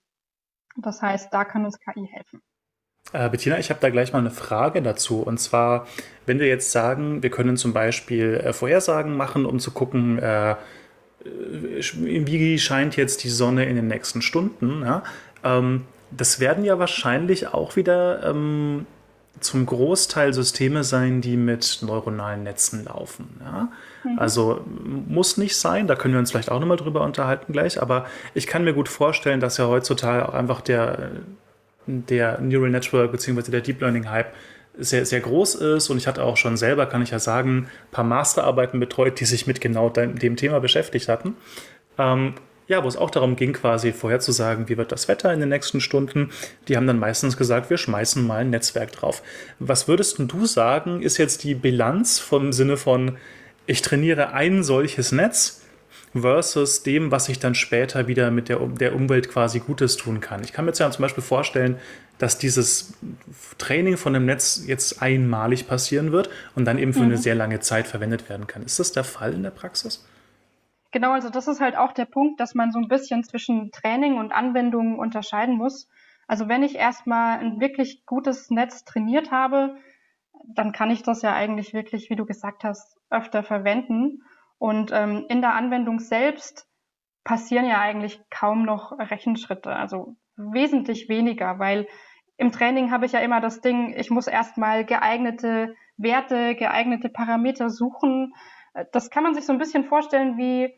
[0.78, 2.42] Das heißt, da kann uns KI helfen.
[3.14, 5.22] Äh, Bettina, ich habe da gleich mal eine Frage dazu.
[5.22, 5.88] Und zwar,
[6.26, 10.56] wenn wir jetzt sagen, wir können zum Beispiel äh, Vorhersagen machen, um zu gucken, äh,
[11.24, 14.82] wie scheint jetzt die Sonne in den nächsten Stunden.
[14.82, 15.04] Ja?
[15.44, 18.86] Ähm, das werden ja wahrscheinlich auch wieder ähm,
[19.40, 23.42] zum Großteil Systeme sein, die mit neuronalen Netzen laufen.
[23.44, 23.72] Ja?
[24.04, 24.20] Mhm.
[24.20, 28.06] Also muss nicht sein, da können wir uns vielleicht auch nochmal drüber unterhalten gleich, aber
[28.34, 31.12] ich kann mir gut vorstellen, dass ja heutzutage auch einfach der,
[31.88, 33.52] der Neural Network bzw.
[33.52, 34.34] der Deep Learning Hype
[34.78, 37.92] sehr, sehr groß ist und ich hatte auch schon selber, kann ich ja sagen, ein
[37.92, 41.36] paar Masterarbeiten betreut, die sich mit genau dem Thema beschäftigt hatten.
[41.98, 42.36] Ähm,
[42.72, 45.82] Ja, wo es auch darum ging, quasi vorherzusagen, wie wird das Wetter in den nächsten
[45.82, 46.30] Stunden.
[46.70, 49.24] Die haben dann meistens gesagt, wir schmeißen mal ein Netzwerk drauf.
[49.60, 53.18] Was würdest du sagen, ist jetzt die Bilanz vom Sinne von,
[53.66, 55.64] ich trainiere ein solches Netz
[56.14, 60.42] versus dem, was ich dann später wieder mit der, der Umwelt quasi Gutes tun kann.
[60.46, 61.76] Ich kann mir jetzt ja zum Beispiel vorstellen,
[62.20, 62.94] dass dieses
[63.58, 67.08] Training von dem Netz jetzt einmalig passieren wird und dann eben für mhm.
[67.08, 68.64] eine sehr lange Zeit verwendet werden kann.
[68.64, 70.06] Ist das der Fall in der Praxis?
[70.92, 74.18] Genau, also das ist halt auch der Punkt, dass man so ein bisschen zwischen Training
[74.18, 75.88] und Anwendung unterscheiden muss.
[76.28, 79.78] Also wenn ich erstmal ein wirklich gutes Netz trainiert habe,
[80.56, 84.24] dann kann ich das ja eigentlich wirklich, wie du gesagt hast, öfter verwenden.
[84.58, 86.68] Und ähm, in der Anwendung selbst
[87.24, 91.88] passieren ja eigentlich kaum noch Rechenschritte, also wesentlich weniger, weil
[92.38, 97.70] im Training habe ich ja immer das Ding, ich muss erstmal geeignete Werte, geeignete Parameter
[97.70, 98.34] suchen.
[98.92, 100.74] Das kann man sich so ein bisschen vorstellen wie,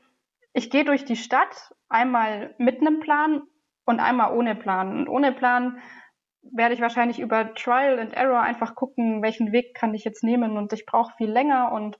[0.53, 3.41] ich gehe durch die Stadt, einmal mit einem Plan
[3.85, 4.97] und einmal ohne Plan.
[4.97, 5.79] Und ohne Plan
[6.41, 10.57] werde ich wahrscheinlich über Trial and Error einfach gucken, welchen Weg kann ich jetzt nehmen
[10.57, 11.97] und ich brauche viel länger und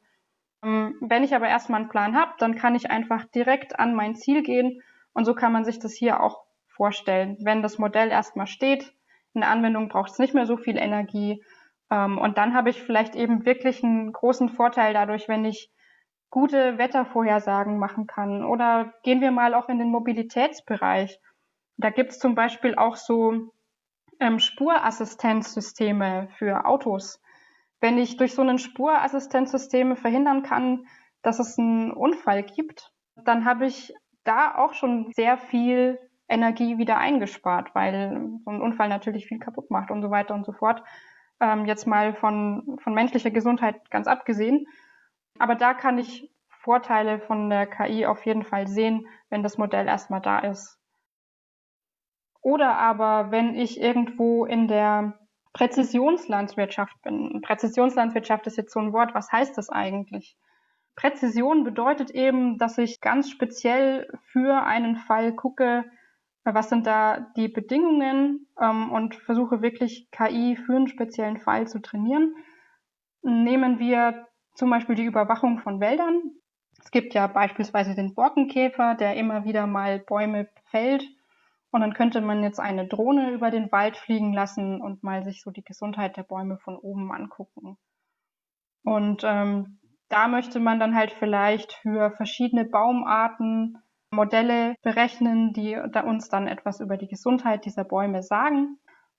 [0.64, 4.16] ähm, wenn ich aber erstmal einen Plan habe, dann kann ich einfach direkt an mein
[4.16, 4.82] Ziel gehen.
[5.14, 7.38] Und so kann man sich das hier auch vorstellen.
[7.42, 8.94] Wenn das Modell erstmal steht,
[9.34, 11.44] in der Anwendung braucht es nicht mehr so viel Energie.
[11.92, 15.70] Ähm, und dann habe ich vielleicht eben wirklich einen großen Vorteil dadurch, wenn ich
[16.34, 18.44] gute Wettervorhersagen machen kann.
[18.44, 21.20] Oder gehen wir mal auch in den Mobilitätsbereich.
[21.78, 23.52] Da gibt es zum Beispiel auch so
[24.20, 27.22] ähm, Spurassistenzsysteme für Autos
[27.84, 30.88] wenn ich durch so ein Spurassistenzsystem verhindern kann,
[31.22, 32.94] dass es einen Unfall gibt,
[33.26, 33.94] dann habe ich
[34.24, 39.70] da auch schon sehr viel Energie wieder eingespart, weil so ein Unfall natürlich viel kaputt
[39.70, 40.82] macht und so weiter und so fort.
[41.42, 44.66] Ähm, jetzt mal von, von menschlicher Gesundheit ganz abgesehen.
[45.40, 49.88] Aber da kann ich Vorteile von der KI auf jeden Fall sehen, wenn das Modell
[49.88, 50.80] erstmal da ist.
[52.42, 55.20] Oder aber wenn ich irgendwo in der
[55.54, 57.42] Präzisionslandwirtschaft bin.
[57.42, 59.14] Präzisionslandwirtschaft ist jetzt so ein Wort.
[59.14, 60.36] Was heißt das eigentlich?
[60.96, 65.86] Präzision bedeutet eben, dass ich ganz speziell für einen Fall gucke,
[66.44, 71.82] was sind da die Bedingungen ähm, und versuche wirklich KI für einen speziellen Fall zu
[71.82, 72.36] trainieren.
[73.22, 76.22] Nehmen wir zum Beispiel die Überwachung von Wäldern.
[76.80, 81.04] Es gibt ja beispielsweise den Borkenkäfer, der immer wieder mal Bäume fällt
[81.74, 85.42] und dann könnte man jetzt eine Drohne über den Wald fliegen lassen und mal sich
[85.42, 87.78] so die Gesundheit der Bäume von oben angucken.
[88.84, 93.80] Und ähm, da möchte man dann halt vielleicht für verschiedene Baumarten
[94.12, 98.78] Modelle berechnen, die uns dann etwas über die Gesundheit dieser Bäume sagen.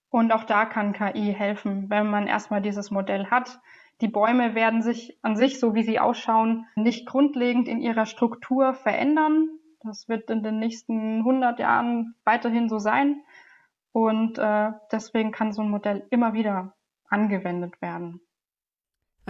[0.09, 3.59] Und auch da kann KI helfen, wenn man erstmal dieses Modell hat.
[4.01, 8.75] Die Bäume werden sich an sich, so wie sie ausschauen, nicht grundlegend in ihrer Struktur
[8.75, 9.49] verändern.
[9.83, 13.23] Das wird in den nächsten 100 Jahren weiterhin so sein.
[13.93, 16.75] Und äh, deswegen kann so ein Modell immer wieder
[17.09, 18.21] angewendet werden.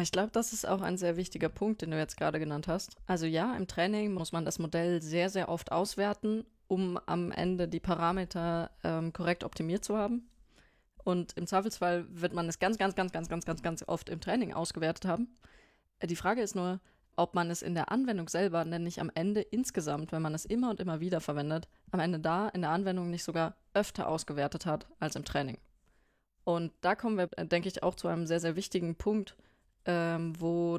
[0.00, 2.96] Ich glaube, das ist auch ein sehr wichtiger Punkt, den du jetzt gerade genannt hast.
[3.06, 7.68] Also ja, im Training muss man das Modell sehr, sehr oft auswerten, um am Ende
[7.68, 10.28] die Parameter ähm, korrekt optimiert zu haben.
[11.04, 14.20] Und im Zweifelsfall wird man es ganz, ganz, ganz, ganz, ganz, ganz, ganz oft im
[14.20, 15.28] Training ausgewertet haben.
[16.00, 16.80] Äh, die Frage ist nur,
[17.16, 20.70] ob man es in der Anwendung selber, nicht am Ende insgesamt, wenn man es immer
[20.70, 24.88] und immer wieder verwendet, am Ende da in der Anwendung nicht sogar öfter ausgewertet hat
[24.98, 25.58] als im Training.
[26.42, 29.36] Und da kommen wir, äh, denke ich, auch zu einem sehr, sehr wichtigen Punkt,
[29.84, 30.78] ähm, wo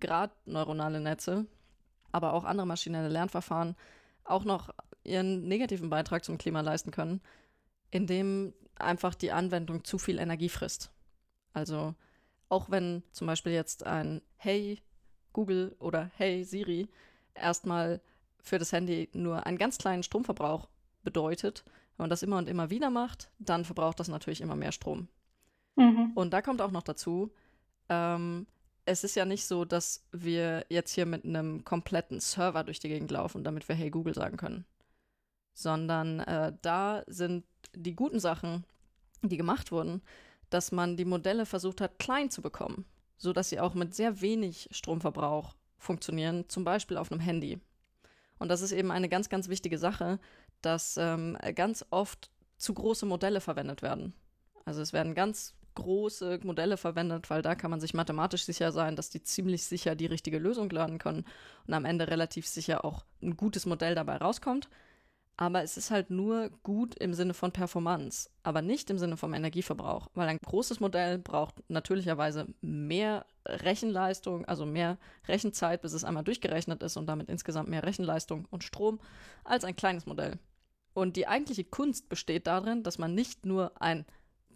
[0.00, 1.46] gerade neuronale Netze,
[2.12, 3.76] aber auch andere maschinelle Lernverfahren
[4.24, 4.70] auch noch
[5.02, 7.20] ihren negativen Beitrag zum Klima leisten können,
[7.90, 10.90] indem einfach die Anwendung zu viel Energie frisst.
[11.52, 11.94] Also
[12.48, 14.80] auch wenn zum Beispiel jetzt ein Hey,
[15.32, 16.88] Google oder Hey Siri
[17.34, 18.00] erstmal
[18.40, 20.68] für das Handy nur einen ganz kleinen Stromverbrauch
[21.02, 21.64] bedeutet,
[21.96, 25.08] wenn man das immer und immer wieder macht, dann verbraucht das natürlich immer mehr Strom.
[25.76, 26.12] Mhm.
[26.14, 27.32] Und da kommt auch noch dazu,
[27.88, 28.46] ähm,
[28.86, 32.88] es ist ja nicht so, dass wir jetzt hier mit einem kompletten Server durch die
[32.88, 34.66] Gegend laufen, damit wir Hey Google sagen können.
[35.54, 37.44] Sondern äh, da sind
[37.76, 38.64] die guten Sachen,
[39.22, 40.02] die gemacht wurden,
[40.50, 42.84] dass man die Modelle versucht hat, klein zu bekommen
[43.24, 47.60] sodass sie auch mit sehr wenig Stromverbrauch funktionieren, zum Beispiel auf einem Handy.
[48.38, 50.18] Und das ist eben eine ganz, ganz wichtige Sache,
[50.62, 54.14] dass ähm, ganz oft zu große Modelle verwendet werden.
[54.64, 58.94] Also es werden ganz große Modelle verwendet, weil da kann man sich mathematisch sicher sein,
[58.94, 61.24] dass die ziemlich sicher die richtige Lösung lernen können
[61.66, 64.68] und am Ende relativ sicher auch ein gutes Modell dabei rauskommt.
[65.36, 69.34] Aber es ist halt nur gut im Sinne von Performance, aber nicht im Sinne vom
[69.34, 76.22] Energieverbrauch, weil ein großes Modell braucht natürlicherweise mehr Rechenleistung, also mehr Rechenzeit, bis es einmal
[76.22, 79.00] durchgerechnet ist und damit insgesamt mehr Rechenleistung und Strom
[79.42, 80.38] als ein kleines Modell.
[80.94, 84.06] Und die eigentliche Kunst besteht darin, dass man nicht nur ein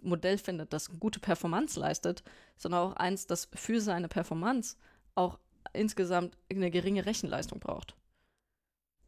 [0.01, 2.23] Modell findet, das gute Performance leistet,
[2.57, 4.77] sondern auch eins, das für seine Performance
[5.17, 5.41] auch
[5.73, 7.97] insgesamt eine geringe Rechenleistung braucht.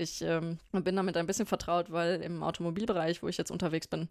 [0.00, 4.08] Ich ähm, bin damit ein bisschen vertraut, weil im Automobilbereich, wo ich jetzt unterwegs bin,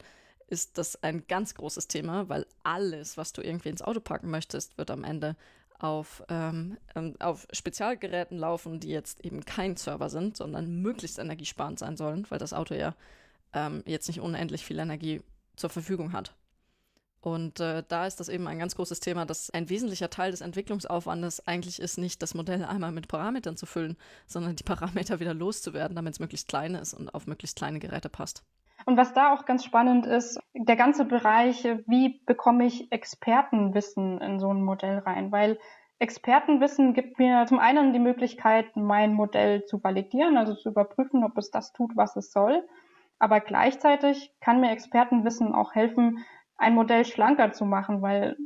[0.48, 4.78] ist das ein ganz großes Thema, weil alles, was du irgendwie ins Auto packen möchtest,
[4.78, 5.36] wird am Ende
[5.80, 11.80] auf, ähm, ähm, auf Spezialgeräten laufen, die jetzt eben kein Server sind, sondern möglichst energiesparend
[11.80, 12.94] sein sollen, weil das Auto ja
[13.54, 15.22] ähm, jetzt nicht unendlich viel Energie
[15.56, 16.36] zur Verfügung hat.
[17.22, 20.42] Und äh, da ist das eben ein ganz großes Thema, dass ein wesentlicher Teil des
[20.42, 25.34] Entwicklungsaufwandes eigentlich ist, nicht das Modell einmal mit Parametern zu füllen, sondern die Parameter wieder
[25.34, 28.44] loszuwerden, damit es möglichst klein ist und auf möglichst kleine Geräte passt.
[28.86, 34.40] Und was da auch ganz spannend ist, der ganze Bereich, wie bekomme ich Expertenwissen in
[34.40, 35.32] so ein Modell rein?
[35.32, 35.60] Weil
[36.00, 41.38] Expertenwissen gibt mir zum einen die Möglichkeit, mein Modell zu validieren, also zu überprüfen, ob
[41.38, 42.66] es das tut, was es soll.
[43.20, 46.20] Aber gleichzeitig kann mir Expertenwissen auch helfen,
[46.60, 48.38] ein Modell schlanker zu machen, weil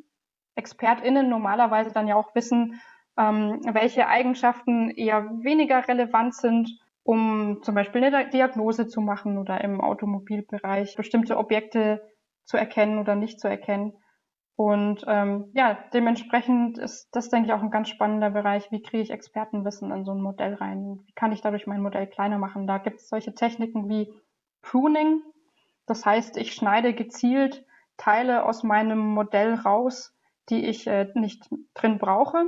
[0.55, 2.79] ExpertInnen normalerweise dann ja auch wissen,
[3.17, 9.61] ähm, welche Eigenschaften eher weniger relevant sind, um zum Beispiel eine Diagnose zu machen oder
[9.61, 12.01] im Automobilbereich bestimmte Objekte
[12.45, 13.93] zu erkennen oder nicht zu erkennen.
[14.55, 18.71] Und ähm, ja, dementsprechend ist das, denke ich, auch ein ganz spannender Bereich.
[18.71, 20.99] Wie kriege ich Expertenwissen in so ein Modell rein?
[21.05, 22.67] Wie kann ich dadurch mein Modell kleiner machen?
[22.67, 24.13] Da gibt es solche Techniken wie
[24.61, 25.21] Pruning.
[25.87, 27.65] Das heißt, ich schneide gezielt
[27.97, 30.15] Teile aus meinem Modell raus,
[30.49, 32.45] die ich äh, nicht drin brauche.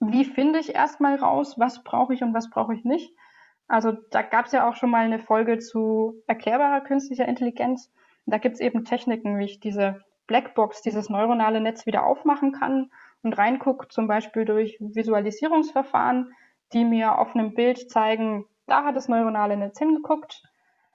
[0.00, 3.12] Wie finde ich erstmal raus, was brauche ich und was brauche ich nicht?
[3.66, 7.92] Also da gab es ja auch schon mal eine Folge zu erklärbarer künstlicher Intelligenz.
[8.26, 12.90] Da gibt es eben Techniken, wie ich diese Blackbox, dieses neuronale Netz wieder aufmachen kann
[13.22, 16.32] und reingucke, zum Beispiel durch Visualisierungsverfahren,
[16.72, 20.42] die mir auf einem Bild zeigen, da hat das neuronale Netz hingeguckt.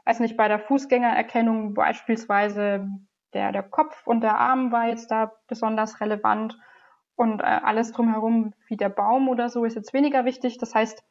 [0.05, 2.87] Also nicht bei der Fußgängererkennung beispielsweise
[3.33, 6.57] der, der Kopf und der Arm war jetzt da besonders relevant
[7.15, 10.57] und äh, alles drumherum wie der Baum oder so ist jetzt weniger wichtig.
[10.57, 11.03] Das heißt,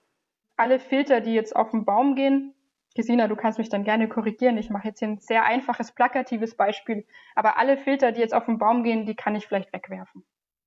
[0.57, 2.55] alle Filter, die jetzt auf den Baum gehen,
[2.95, 4.59] Gesina, du kannst mich dann gerne korrigieren.
[4.59, 7.07] Ich mache jetzt hier ein sehr einfaches, plakatives Beispiel.
[7.35, 10.25] Aber alle Filter, die jetzt auf den Baum gehen, die kann ich vielleicht wegwerfen.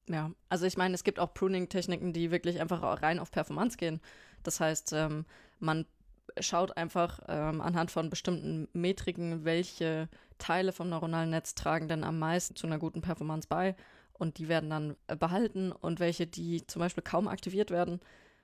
[0.08, 4.02] Ja, also ich meine, es gibt auch Pruning-Techniken, die wirklich einfach rein auf Performance gehen.
[4.44, 5.26] Das heißt, ähm,
[5.60, 5.86] man
[6.40, 12.20] schaut einfach ähm, anhand von bestimmten Metriken, welche Teile vom neuronalen Netz tragen denn am
[12.20, 13.76] meisten zu einer guten Performance bei
[14.14, 18.00] und die werden dann äh, behalten und welche, die zum Beispiel kaum aktiviert werden,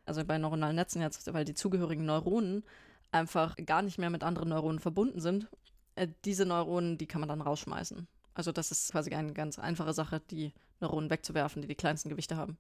[0.06, 2.64] also bei neuronalen Netzen jetzt, weil die zugehörigen Neuronen
[3.12, 5.50] einfach gar nicht mehr mit anderen Neuronen verbunden sind,
[5.96, 8.08] äh, diese Neuronen, die kann man dann rausschmeißen.
[8.34, 12.38] Also das ist quasi eine ganz einfache Sache, die Neuronen wegzuwerfen, die die kleinsten Gewichte
[12.38, 12.58] haben.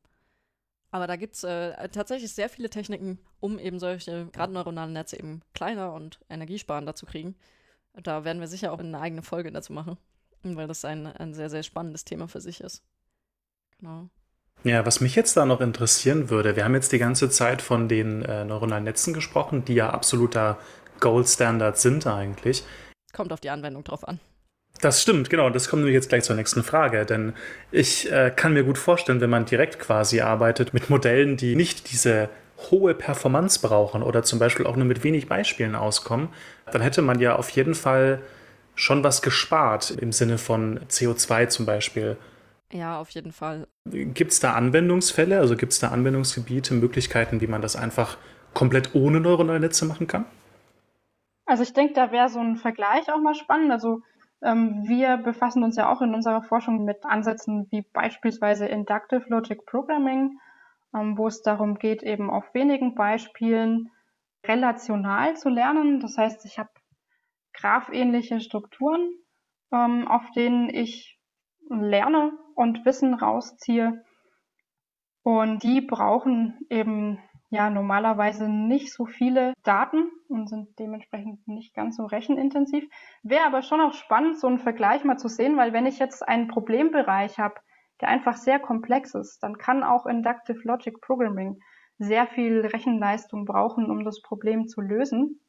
[0.92, 5.18] Aber da gibt es äh, tatsächlich sehr viele Techniken, um eben solche, gerade neuronale Netze
[5.18, 7.36] eben kleiner und energiesparender zu kriegen.
[7.94, 9.98] Da werden wir sicher auch eine eigene Folge dazu machen,
[10.44, 12.84] weil das ein, ein sehr, sehr spannendes Thema für sich ist.
[13.80, 14.10] Genau.
[14.64, 17.88] Ja, was mich jetzt da noch interessieren würde, wir haben jetzt die ganze Zeit von
[17.88, 20.60] den äh, neuronalen Netzen gesprochen, die ja absoluter
[21.00, 22.64] Gold Standard sind eigentlich.
[23.12, 24.20] Kommt auf die Anwendung drauf an.
[24.82, 25.50] Das stimmt, genau.
[25.50, 27.06] Das kommt nämlich jetzt gleich zur nächsten Frage.
[27.06, 27.34] Denn
[27.72, 31.92] ich äh, kann mir gut vorstellen, wenn man direkt quasi arbeitet mit Modellen, die nicht
[31.92, 32.30] diese
[32.70, 36.30] hohe Performance brauchen oder zum Beispiel auch nur mit wenig Beispielen auskommen,
[36.72, 38.22] dann hätte man ja auf jeden Fall
[38.76, 42.18] schon was gespart im Sinne von CO2 zum Beispiel.
[42.72, 43.68] Ja, auf jeden Fall.
[43.86, 48.18] Gibt es da Anwendungsfälle, also gibt es da Anwendungsgebiete, Möglichkeiten, wie man das einfach
[48.54, 50.26] komplett ohne neuronale Netze machen kann?
[51.46, 53.72] Also ich denke, da wäre so ein Vergleich auch mal spannend.
[53.72, 54.02] Also
[54.42, 60.40] wir befassen uns ja auch in unserer Forschung mit Ansätzen wie beispielsweise Inductive Logic Programming,
[60.96, 63.92] ähm, wo es darum geht, eben auf wenigen Beispielen
[64.46, 66.00] relational zu lernen.
[66.00, 66.70] Das heißt, ich habe
[67.54, 69.12] graphenähnliche Strukturen,
[69.72, 71.20] ähm, auf denen ich
[71.70, 74.04] lerne und Wissen rausziehe.
[75.24, 77.20] Und die brauchen eben
[77.52, 82.86] ja normalerweise nicht so viele Daten und sind dementsprechend nicht ganz so rechenintensiv.
[83.24, 86.28] Wäre aber schon auch spannend, so einen Vergleich mal zu sehen, weil wenn ich jetzt
[86.28, 87.56] einen Problembereich habe,
[88.00, 91.60] der einfach sehr komplex ist, dann kann auch Inductive Logic Programming
[92.00, 95.42] sehr viel Rechenleistung brauchen, um das Problem zu lösen.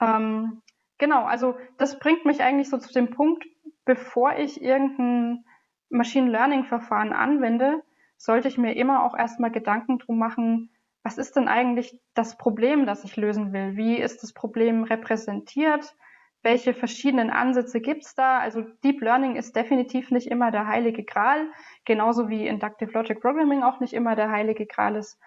[0.00, 0.62] Ähm,
[0.98, 3.44] genau, also das bringt mich eigentlich so zu dem Punkt,
[3.84, 5.44] bevor ich irgendein
[5.88, 7.82] Machine Learning Verfahren anwende,
[8.20, 10.70] sollte ich mir immer auch erstmal Gedanken drum machen,
[11.02, 13.76] was ist denn eigentlich das Problem, das ich lösen will?
[13.76, 15.96] Wie ist das Problem repräsentiert?
[16.42, 18.38] Welche verschiedenen Ansätze gibt es da?
[18.38, 21.48] Also Deep Learning ist definitiv nicht immer der heilige Gral,
[21.86, 25.18] genauso wie Inductive Logic Programming auch nicht immer der heilige Gral ist.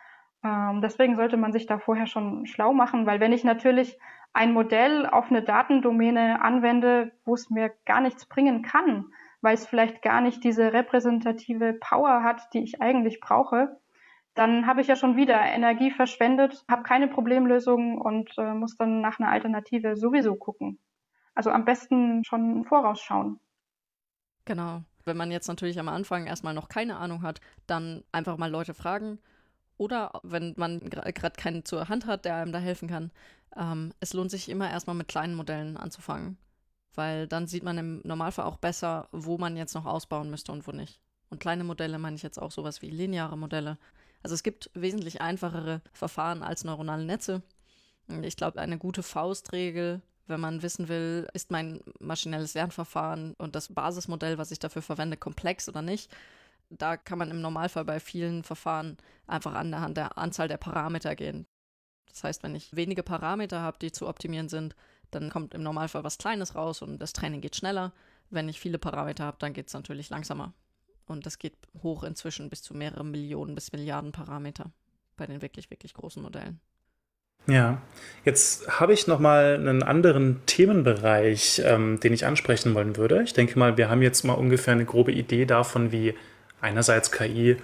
[0.43, 3.97] Ähm, deswegen sollte man sich da vorher schon schlau machen, weil wenn ich natürlich
[4.33, 9.05] ein Modell auf eine Datendomäne anwende, wo es mir gar nichts bringen kann,
[9.43, 13.77] weil es vielleicht gar nicht diese repräsentative Power hat, die ich eigentlich brauche,
[14.35, 19.01] dann habe ich ja schon wieder Energie verschwendet, habe keine Problemlösung und äh, muss dann
[19.01, 20.79] nach einer Alternative sowieso gucken.
[21.35, 23.39] Also am besten schon vorausschauen.
[24.45, 24.81] Genau.
[25.05, 28.73] Wenn man jetzt natürlich am Anfang erstmal noch keine Ahnung hat, dann einfach mal Leute
[28.73, 29.19] fragen.
[29.77, 33.11] Oder wenn man gerade keinen zur Hand hat, der einem da helfen kann,
[33.57, 36.37] ähm, es lohnt sich immer erstmal mit kleinen Modellen anzufangen.
[36.95, 40.67] Weil dann sieht man im Normalfall auch besser, wo man jetzt noch ausbauen müsste und
[40.67, 40.99] wo nicht.
[41.29, 43.77] Und kleine Modelle meine ich jetzt auch sowas wie lineare Modelle.
[44.21, 47.41] Also es gibt wesentlich einfachere Verfahren als neuronale Netze.
[48.21, 53.73] Ich glaube, eine gute Faustregel wenn man wissen will, ist mein maschinelles Lernverfahren und das
[53.73, 56.11] Basismodell, was ich dafür verwende, komplex oder nicht.
[56.69, 61.15] Da kann man im Normalfall bei vielen Verfahren einfach an der, der Anzahl der Parameter
[61.15, 61.45] gehen.
[62.07, 64.75] Das heißt, wenn ich wenige Parameter habe, die zu optimieren sind,
[65.15, 67.91] dann kommt im Normalfall was Kleines raus und das Training geht schneller.
[68.29, 70.53] Wenn ich viele Parameter habe, dann geht es natürlich langsamer.
[71.05, 74.71] Und das geht hoch inzwischen bis zu mehrere Millionen bis Milliarden Parameter
[75.17, 76.59] bei den wirklich, wirklich großen Modellen.
[77.45, 77.81] Ja,
[78.23, 83.21] jetzt habe ich noch mal einen anderen Themenbereich, ähm, den ich ansprechen wollen würde.
[83.23, 86.13] Ich denke mal, wir haben jetzt mal ungefähr eine grobe Idee davon, wie
[86.61, 87.57] einerseits KI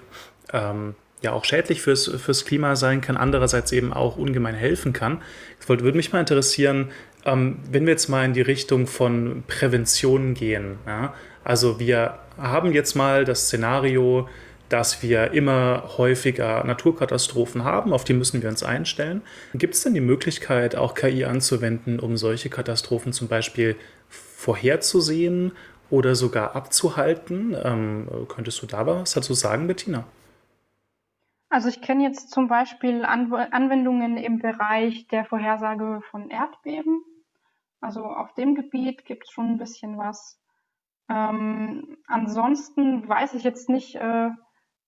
[0.52, 5.22] ähm, ja auch schädlich fürs, fürs Klima sein kann, andererseits eben auch ungemein helfen kann.
[5.60, 6.92] Es würde mich mal interessieren,
[7.26, 10.80] ähm, wenn wir jetzt mal in die Richtung von Prävention gehen.
[10.86, 11.14] Ja?
[11.44, 14.28] Also wir haben jetzt mal das Szenario,
[14.70, 19.24] dass wir immer häufiger Naturkatastrophen haben, auf die müssen wir uns einstellen.
[19.56, 23.76] Gibt es denn die Möglichkeit, auch KI anzuwenden, um solche Katastrophen zum Beispiel
[24.10, 25.54] vorherzusehen
[25.90, 27.56] oder sogar abzuhalten?
[27.64, 30.06] Ähm, könntest du da was dazu sagen, Bettina?
[31.50, 37.04] Also ich kenne jetzt zum Beispiel Anwendungen im Bereich der Vorhersage von Erdbeben.
[37.82, 40.40] Also auf dem Gebiet gibt es schon ein bisschen was.
[41.10, 44.30] Ähm, ansonsten weiß ich jetzt nicht, äh,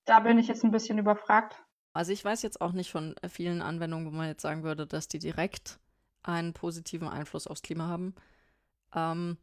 [0.05, 1.63] da bin ich jetzt ein bisschen überfragt.
[1.93, 5.07] Also ich weiß jetzt auch nicht von vielen Anwendungen, wo man jetzt sagen würde, dass
[5.07, 5.79] die direkt
[6.23, 8.15] einen positiven Einfluss aufs Klima haben.
[8.93, 9.37] Ähm,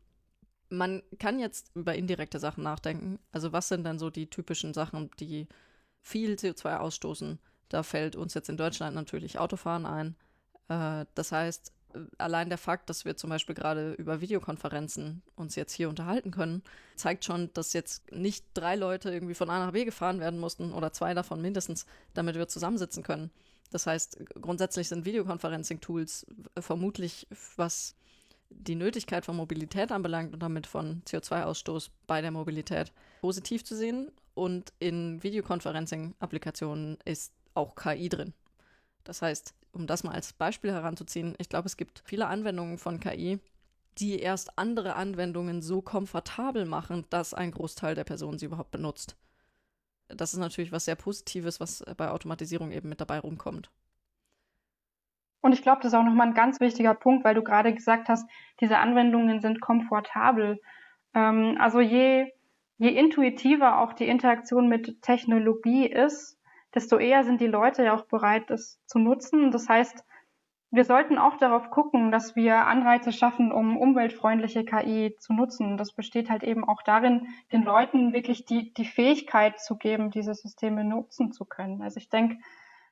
[0.70, 3.18] man kann jetzt über indirekte Sachen nachdenken.
[3.32, 5.48] Also was sind denn so die typischen Sachen, die
[6.00, 7.38] viel CO2 ausstoßen?
[7.68, 10.16] Da fällt uns jetzt in Deutschland natürlich Autofahren ein.
[10.68, 11.72] Äh, das heißt,
[12.18, 16.62] allein der Fakt, dass wir zum Beispiel gerade über Videokonferenzen uns jetzt hier unterhalten können,
[16.96, 20.72] zeigt schon, dass jetzt nicht drei Leute irgendwie von A nach B gefahren werden mussten
[20.72, 23.30] oder zwei davon mindestens, damit wir zusammensitzen können.
[23.70, 26.26] Das heißt, grundsätzlich sind Videoconferencing-Tools
[26.58, 27.94] vermutlich, was
[28.50, 34.10] die Nötigkeit von Mobilität anbelangt und damit von CO2-Ausstoß bei der Mobilität positiv zu sehen.
[34.34, 38.32] Und in Videoconferencing-Applikationen ist auch KI drin.
[39.04, 43.00] Das heißt, um das mal als Beispiel heranzuziehen, ich glaube, es gibt viele Anwendungen von
[43.00, 43.38] KI,
[43.98, 49.16] die erst andere Anwendungen so komfortabel machen, dass ein Großteil der Personen sie überhaupt benutzt.
[50.08, 53.70] Das ist natürlich was sehr Positives, was bei Automatisierung eben mit dabei rumkommt.
[55.40, 58.08] Und ich glaube, das ist auch nochmal ein ganz wichtiger Punkt, weil du gerade gesagt
[58.08, 58.28] hast,
[58.60, 60.60] diese Anwendungen sind komfortabel.
[61.14, 62.32] Ähm, also je,
[62.78, 66.37] je intuitiver auch die Interaktion mit Technologie ist,
[66.74, 69.50] desto eher sind die Leute ja auch bereit, das zu nutzen.
[69.50, 70.04] Das heißt,
[70.70, 75.78] wir sollten auch darauf gucken, dass wir Anreize schaffen, um umweltfreundliche KI zu nutzen.
[75.78, 80.34] Das besteht halt eben auch darin, den Leuten wirklich die, die Fähigkeit zu geben, diese
[80.34, 81.80] Systeme nutzen zu können.
[81.80, 82.36] Also ich denke,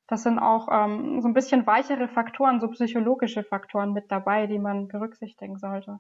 [0.07, 4.59] das sind auch ähm, so ein bisschen weichere Faktoren, so psychologische Faktoren mit dabei, die
[4.59, 5.99] man berücksichtigen sollte.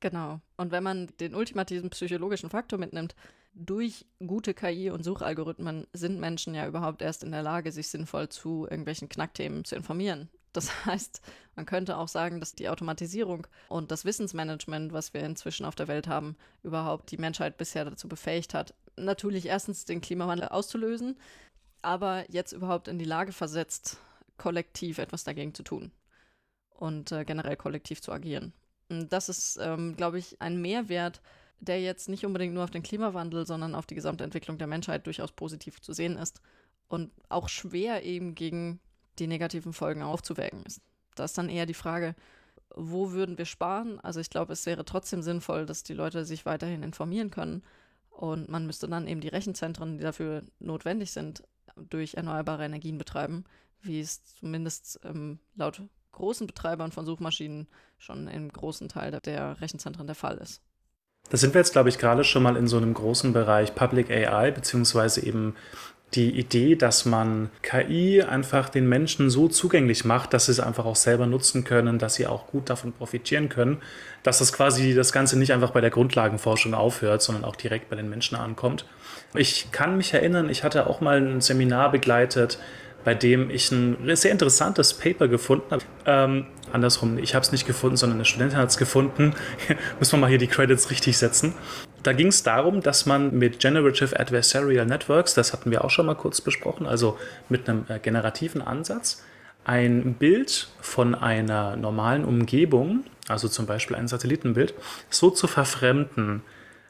[0.00, 0.40] Genau.
[0.58, 3.14] Und wenn man den ultimativen psychologischen Faktor mitnimmt,
[3.54, 8.28] durch gute KI und Suchalgorithmen sind Menschen ja überhaupt erst in der Lage, sich sinnvoll
[8.28, 10.28] zu irgendwelchen Knackthemen zu informieren.
[10.52, 11.20] Das heißt,
[11.54, 15.88] man könnte auch sagen, dass die Automatisierung und das Wissensmanagement, was wir inzwischen auf der
[15.88, 21.16] Welt haben, überhaupt die Menschheit bisher dazu befähigt hat, natürlich erstens den Klimawandel auszulösen,
[21.82, 23.98] aber jetzt überhaupt in die Lage versetzt,
[24.36, 25.92] kollektiv etwas dagegen zu tun
[26.70, 28.52] und äh, generell kollektiv zu agieren.
[28.88, 31.20] Und das ist, ähm, glaube ich, ein Mehrwert,
[31.64, 35.06] der jetzt nicht unbedingt nur auf den Klimawandel, sondern auf die gesamte Entwicklung der Menschheit
[35.06, 36.40] durchaus positiv zu sehen ist
[36.88, 38.80] und auch schwer eben gegen
[39.18, 40.80] die negativen Folgen aufzuwägen ist.
[41.14, 42.14] Da ist dann eher die Frage,
[42.74, 44.00] wo würden wir sparen?
[44.00, 47.62] Also ich glaube, es wäre trotzdem sinnvoll, dass die Leute sich weiterhin informieren können
[48.10, 51.42] und man müsste dann eben die Rechenzentren, die dafür notwendig sind,
[51.76, 53.44] durch erneuerbare Energien betreiben,
[53.80, 60.06] wie es zumindest ähm, laut großen Betreibern von Suchmaschinen schon im großen Teil der Rechenzentren
[60.06, 60.62] der Fall ist.
[61.30, 64.10] Da sind wir jetzt, glaube ich, gerade schon mal in so einem großen Bereich Public
[64.10, 65.54] AI, beziehungsweise eben
[66.14, 70.84] die Idee, dass man KI einfach den Menschen so zugänglich macht, dass sie es einfach
[70.84, 73.78] auch selber nutzen können, dass sie auch gut davon profitieren können,
[74.22, 77.96] dass das quasi das Ganze nicht einfach bei der Grundlagenforschung aufhört, sondern auch direkt bei
[77.96, 78.86] den Menschen ankommt.
[79.34, 82.58] Ich kann mich erinnern, ich hatte auch mal ein Seminar begleitet,
[83.04, 85.82] bei dem ich ein sehr interessantes Paper gefunden habe.
[86.06, 89.34] Ähm, andersrum, ich habe es nicht gefunden, sondern eine Studentin hat es gefunden.
[89.98, 91.54] Müssen wir mal hier die Credits richtig setzen.
[92.02, 96.06] Da ging es darum, dass man mit Generative Adversarial Networks, das hatten wir auch schon
[96.06, 99.22] mal kurz besprochen, also mit einem äh, generativen Ansatz,
[99.64, 104.74] ein Bild von einer normalen Umgebung, also zum Beispiel ein Satellitenbild,
[105.08, 106.42] so zu verfremden,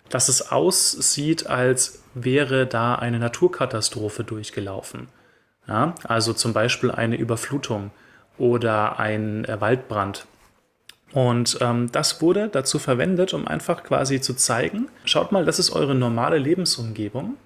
[0.09, 5.09] dass es aussieht, als wäre da eine Naturkatastrophe durchgelaufen.
[5.67, 7.91] Ja, also zum Beispiel eine Überflutung
[8.39, 10.27] oder ein äh, Waldbrand.
[11.13, 15.71] Und ähm, das wurde dazu verwendet, um einfach quasi zu zeigen, schaut mal, das ist
[15.71, 17.37] eure normale Lebensumgebung.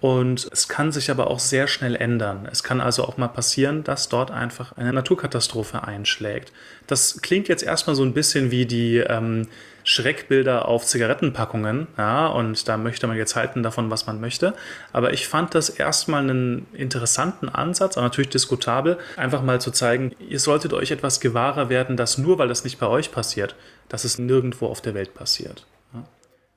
[0.00, 2.48] Und es kann sich aber auch sehr schnell ändern.
[2.50, 6.52] Es kann also auch mal passieren, dass dort einfach eine Naturkatastrophe einschlägt.
[6.86, 9.46] Das klingt jetzt erstmal so ein bisschen wie die ähm,
[9.84, 11.86] Schreckbilder auf Zigarettenpackungen.
[11.98, 14.54] Ja, und da möchte man jetzt halten davon, was man möchte.
[14.94, 20.12] Aber ich fand das erstmal einen interessanten Ansatz, aber natürlich diskutabel, einfach mal zu zeigen,
[20.18, 23.54] ihr solltet euch etwas gewahrer werden, dass nur weil das nicht bei euch passiert,
[23.90, 25.66] dass es nirgendwo auf der Welt passiert.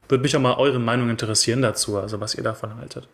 [0.08, 3.08] Würde mich auch mal eure Meinung interessieren dazu, also was ihr davon haltet.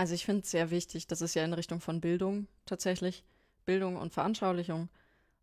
[0.00, 3.22] Also ich finde es sehr wichtig, das ist ja in Richtung von Bildung tatsächlich,
[3.66, 4.88] Bildung und Veranschaulichung.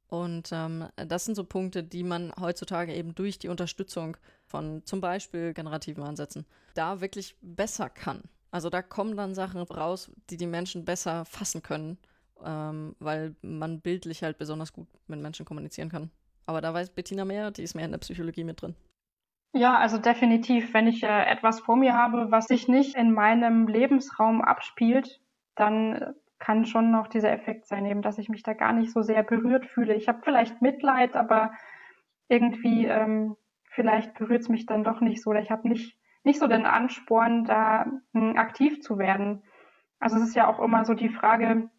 [0.07, 4.99] Und ähm, das sind so Punkte, die man heutzutage eben durch die Unterstützung von zum
[4.99, 6.43] Beispiel generativen Ansätzen
[6.73, 8.23] da wirklich besser kann.
[8.49, 11.99] Also da kommen dann Sachen raus, die die Menschen besser fassen können,
[12.43, 16.09] ähm, weil man bildlich halt besonders gut mit Menschen kommunizieren kann.
[16.47, 18.73] Aber da weiß Bettina mehr, die ist mehr in der Psychologie mit drin.
[19.57, 20.73] Ja, also definitiv.
[20.75, 25.19] Wenn ich äh, etwas vor mir habe, was sich nicht in meinem Lebensraum abspielt,
[25.55, 29.01] dann kann schon noch dieser Effekt sein, eben, dass ich mich da gar nicht so
[29.01, 29.95] sehr berührt fühle.
[29.95, 31.53] Ich habe vielleicht Mitleid, aber
[32.27, 33.35] irgendwie ähm,
[33.71, 35.31] vielleicht berührt es mich dann doch nicht so.
[35.31, 39.41] Oder ich habe nicht, nicht so den Ansporn, da m, hm, aktiv zu werden.
[39.99, 41.71] Also es ist ja auch immer so die Frage,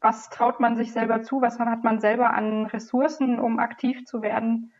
[0.00, 4.22] was traut man sich selber zu, was hat man selber an Ressourcen, um aktiv zu
[4.22, 4.72] werden.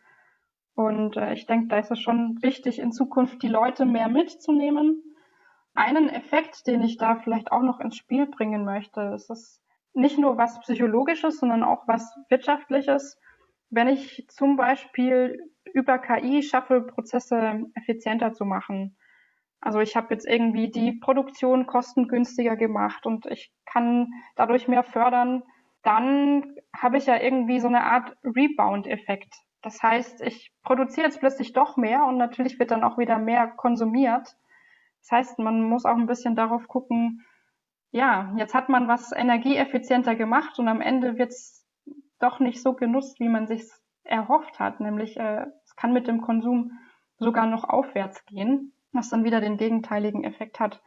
[0.75, 5.01] Und äh, ich denke, da ist es schon wichtig, in Zukunft die Leute mehr mitzunehmen.
[5.73, 9.61] Einen Effekt, den ich da vielleicht auch noch ins Spiel bringen möchte, ist es
[9.93, 13.17] nicht nur was Psychologisches, sondern auch was Wirtschaftliches.
[13.69, 15.39] Wenn ich zum Beispiel
[15.73, 18.97] über KI schaffe, Prozesse effizienter zu machen.
[19.61, 25.43] Also ich habe jetzt irgendwie die Produktion kostengünstiger gemacht und ich kann dadurch mehr fördern,
[25.81, 29.33] dann habe ich ja irgendwie so eine Art Rebound-Effekt.
[29.65, 33.47] Das heißt, ich produziere jetzt plötzlich doch mehr und natürlich wird dann auch wieder mehr
[33.47, 34.37] konsumiert.
[35.01, 37.25] Das heißt, man muss auch ein bisschen darauf gucken,
[37.89, 41.65] ja, jetzt hat man was energieeffizienter gemacht und am Ende wird es
[42.19, 43.63] doch nicht so genutzt, wie man sich
[44.03, 44.81] erhofft hat.
[44.81, 46.73] Nämlich, äh, es kann mit dem Konsum
[47.17, 50.83] sogar noch aufwärts gehen, was dann wieder den gegenteiligen Effekt hat.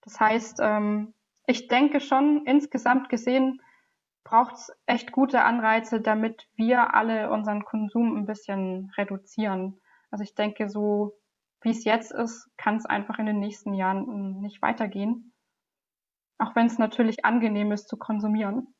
[0.00, 1.12] Das heißt, ähm,
[1.44, 3.60] ich denke schon, insgesamt gesehen,
[4.24, 9.80] braucht es echt gute Anreize, damit wir alle unseren Konsum ein bisschen reduzieren.
[10.10, 11.18] Also ich denke, so
[11.62, 15.32] wie es jetzt ist, kann es einfach in den nächsten Jahren hm, nicht weitergehen.
[16.38, 18.74] Auch wenn es natürlich angenehm ist zu konsumieren.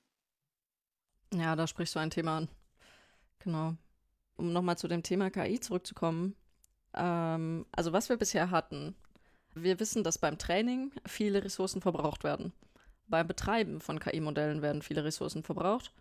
[1.32, 2.48] Ja, da sprichst du ein Thema an.
[3.38, 3.74] Genau.
[4.36, 6.34] Um nochmal zu dem Thema KI zurückzukommen.
[6.94, 8.96] Ähm, also was wir bisher hatten.
[9.54, 12.52] Wir wissen, dass beim Training viele Ressourcen verbraucht werden.
[13.12, 15.92] Beim Betreiben von KI-Modellen werden viele Ressourcen verbraucht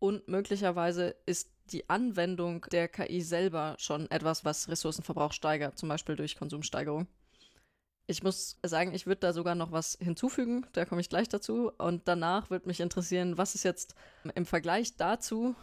[0.00, 6.16] und möglicherweise ist die Anwendung der KI selber schon etwas, was Ressourcenverbrauch steigert, zum Beispiel
[6.16, 7.06] durch Konsumsteigerung.
[8.08, 11.70] Ich muss sagen, ich würde da sogar noch was hinzufügen, da komme ich gleich dazu.
[11.78, 13.94] Und danach würde mich interessieren, was ist jetzt
[14.34, 15.54] im Vergleich dazu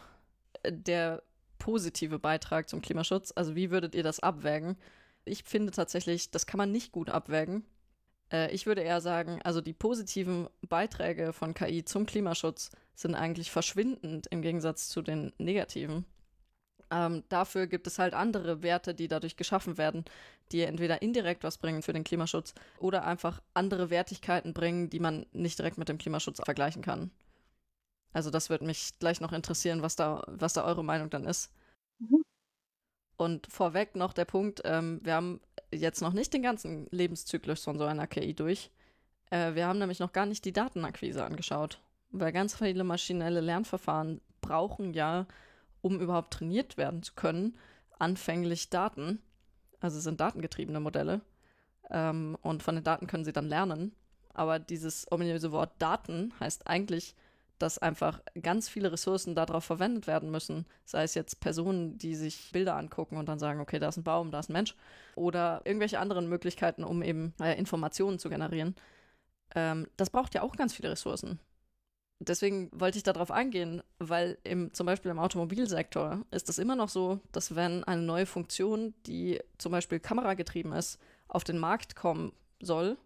[0.66, 1.22] der
[1.58, 3.34] positive Beitrag zum Klimaschutz?
[3.36, 4.78] Also wie würdet ihr das abwägen?
[5.26, 7.66] Ich finde tatsächlich, das kann man nicht gut abwägen,
[8.32, 13.50] äh, ich würde eher sagen, also die positiven Beiträge von KI zum Klimaschutz sind eigentlich
[13.50, 16.04] verschwindend im Gegensatz zu den negativen.
[16.90, 20.04] Ähm, dafür gibt es halt andere Werte, die dadurch geschaffen werden,
[20.52, 25.26] die entweder indirekt was bringen für den Klimaschutz oder einfach andere Wertigkeiten bringen, die man
[25.32, 27.10] nicht direkt mit dem Klimaschutz vergleichen kann.
[28.12, 31.50] Also das würde mich gleich noch interessieren, was da, was da eure Meinung dann ist.
[33.16, 35.40] Und vorweg noch der Punkt, ähm, wir haben
[35.72, 38.70] jetzt noch nicht den ganzen Lebenszyklus von so einer KI durch.
[39.30, 41.80] Äh, wir haben nämlich noch gar nicht die Datenakquise angeschaut.
[42.10, 45.26] weil ganz viele maschinelle Lernverfahren brauchen ja,
[45.82, 47.58] um überhaupt trainiert werden zu können,
[47.98, 49.20] anfänglich Daten.
[49.80, 51.20] Also sind datengetriebene Modelle.
[51.90, 53.94] Ähm, und von den Daten können sie dann lernen.
[54.34, 57.14] Aber dieses ominöse Wort Daten heißt eigentlich,
[57.58, 60.66] dass einfach ganz viele Ressourcen darauf verwendet werden müssen.
[60.84, 64.04] Sei es jetzt Personen, die sich Bilder angucken und dann sagen, okay, da ist ein
[64.04, 64.74] Baum, da ist ein Mensch.
[65.14, 68.74] Oder irgendwelche anderen Möglichkeiten, um eben äh, Informationen zu generieren.
[69.54, 71.40] Ähm, das braucht ja auch ganz viele Ressourcen.
[72.18, 76.88] Deswegen wollte ich darauf eingehen, weil im, zum Beispiel im Automobilsektor ist es immer noch
[76.88, 80.98] so, dass wenn eine neue Funktion, die zum Beispiel kameragetrieben ist,
[81.28, 82.96] auf den Markt kommen soll,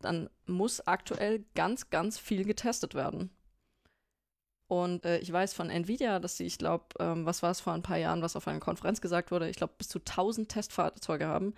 [0.00, 3.30] dann muss aktuell ganz, ganz viel getestet werden.
[4.70, 7.72] Und äh, ich weiß von Nvidia, dass sie, ich glaube, ähm, was war es vor
[7.72, 11.26] ein paar Jahren, was auf einer Konferenz gesagt wurde, ich glaube, bis zu 1000 Testfahrzeuge
[11.26, 11.54] haben,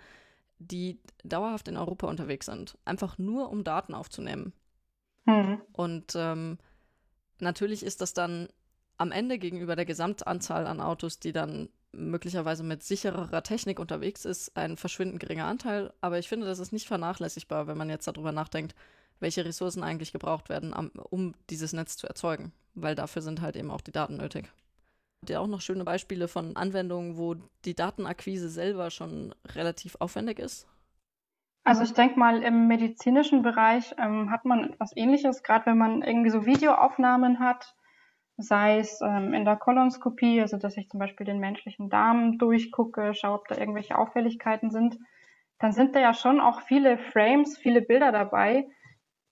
[0.57, 2.75] die dauerhaft in Europa unterwegs sind.
[2.85, 4.51] Einfach nur, um Daten aufzunehmen.
[5.25, 5.61] Mhm.
[5.73, 6.57] Und ähm,
[7.39, 8.49] natürlich ist das dann
[8.97, 14.57] am Ende gegenüber der Gesamtanzahl an Autos, die dann möglicherweise mit sichererer Technik unterwegs ist,
[14.57, 15.93] ein verschwindend geringer Anteil.
[16.01, 18.73] Aber ich finde, das ist nicht vernachlässigbar, wenn man jetzt darüber nachdenkt,
[19.19, 22.53] welche Ressourcen eigentlich gebraucht werden, um dieses Netz zu erzeugen.
[22.75, 24.51] Weil dafür sind halt eben auch die Daten nötig.
[25.29, 30.67] Ihr auch noch schöne Beispiele von Anwendungen, wo die Datenakquise selber schon relativ aufwendig ist?
[31.63, 36.01] Also ich denke mal, im medizinischen Bereich ähm, hat man etwas Ähnliches, gerade wenn man
[36.01, 37.73] irgendwie so Videoaufnahmen hat,
[38.35, 43.13] sei es ähm, in der Kolonskopie, also dass ich zum Beispiel den menschlichen Darm durchgucke,
[43.13, 44.97] schaue, ob da irgendwelche Auffälligkeiten sind,
[45.59, 48.67] dann sind da ja schon auch viele Frames, viele Bilder dabei,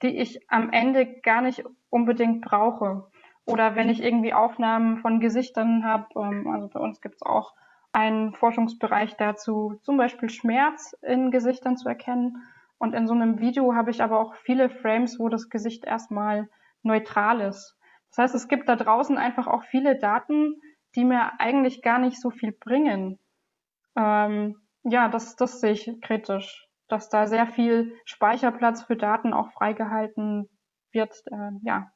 [0.02, 3.12] die ich am Ende gar nicht unbedingt brauche.
[3.46, 7.54] Oder wenn ich irgendwie Aufnahmen von Gesichtern habe, ähm, also bei uns gibt es auch
[7.94, 12.44] einen Forschungsbereich dazu, zum Beispiel Schmerz in Gesichtern zu erkennen.
[12.78, 16.50] Und in so einem Video habe ich aber auch viele Frames, wo das Gesicht erstmal
[16.84, 17.78] neutral ist.
[18.10, 20.62] Das heißt, es gibt da draußen einfach auch viele Daten,
[20.96, 23.20] die mir eigentlich gar nicht so viel bringen.
[23.96, 29.52] Ähm, ja, das, das sehe ich kritisch, dass da sehr viel Speicherplatz für Daten auch
[29.52, 30.50] freigehalten
[30.92, 31.92] wird, äh, ja,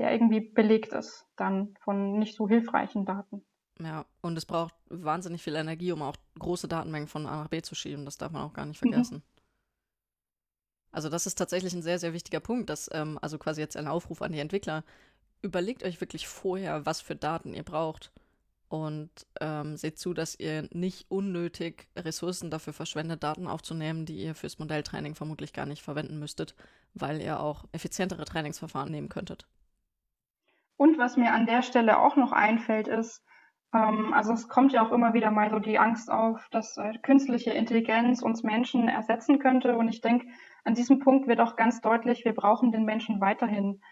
[0.00, 3.44] der irgendwie belegt ist dann von nicht so hilfreichen Daten.
[3.78, 7.62] Ja, und es braucht wahnsinnig viel Energie, um auch große Datenmengen von A nach B
[7.62, 8.04] zu schieben.
[8.04, 8.90] Das darf man auch gar nicht mhm.
[8.90, 9.16] vergessen.
[9.18, 9.22] Mhm.
[10.92, 13.86] Also das ist tatsächlich ein sehr, sehr wichtiger Punkt, dass, ähm, also quasi jetzt ein
[13.86, 14.84] Aufruf an die Entwickler,
[15.42, 18.10] überlegt euch wirklich vorher, was für Daten ihr braucht
[18.68, 24.34] und ähm, seht zu, dass ihr nicht unnötig Ressourcen dafür verschwendet, Daten aufzunehmen, die ihr
[24.34, 26.54] fürs Modelltraining vermutlich gar nicht verwenden müsstet,
[26.94, 29.46] weil ihr auch effizientere Trainingsverfahren nehmen könntet.
[30.80, 33.22] Und was mir an der Stelle auch noch einfällt, ist,
[33.74, 36.96] ähm, also es kommt ja auch immer wieder mal so die Angst auf, dass äh,
[37.02, 39.76] künstliche Intelligenz uns Menschen ersetzen könnte.
[39.76, 40.28] Und ich denke,
[40.64, 43.82] an diesem Punkt wird auch ganz deutlich, wir brauchen den Menschen weiterhin,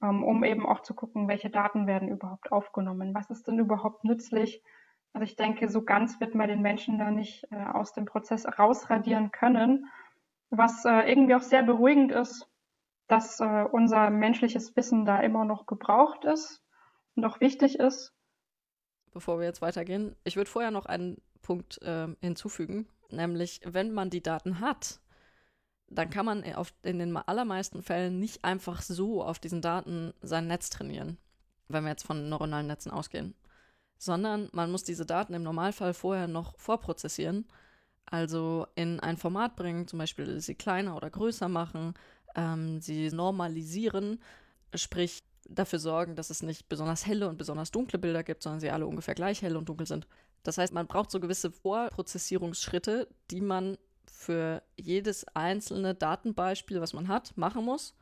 [0.00, 4.04] ähm, um eben auch zu gucken, welche Daten werden überhaupt aufgenommen, was ist denn überhaupt
[4.04, 4.62] nützlich.
[5.14, 8.46] Also ich denke, so ganz wird man den Menschen da nicht äh, aus dem Prozess
[8.56, 9.86] rausradieren können,
[10.50, 12.48] was äh, irgendwie auch sehr beruhigend ist,
[13.08, 16.62] dass äh, unser menschliches Wissen da immer noch gebraucht ist
[17.22, 18.16] auch wichtig ist
[19.16, 20.14] bevor wir jetzt weitergehen.
[20.24, 25.00] Ich würde vorher noch einen Punkt äh, hinzufügen, nämlich wenn man die Daten hat,
[25.88, 30.48] dann kann man auf, in den allermeisten Fällen nicht einfach so auf diesen Daten sein
[30.48, 31.16] Netz trainieren,
[31.68, 33.34] wenn wir jetzt von neuronalen Netzen ausgehen,
[33.96, 37.46] sondern man muss diese Daten im Normalfall vorher noch vorprozessieren,
[38.04, 41.94] also in ein Format bringen, zum Beispiel sie kleiner oder größer machen,
[42.36, 44.20] ähm, sie normalisieren,
[44.74, 48.70] sprich dafür sorgen, dass es nicht besonders helle und besonders dunkle Bilder gibt, sondern sie
[48.70, 50.06] alle ungefähr gleich hell und dunkel sind.
[50.42, 57.08] Das heißt, man braucht so gewisse Vorprozessierungsschritte, die man für jedes einzelne Datenbeispiel, was man
[57.08, 57.94] hat, machen muss.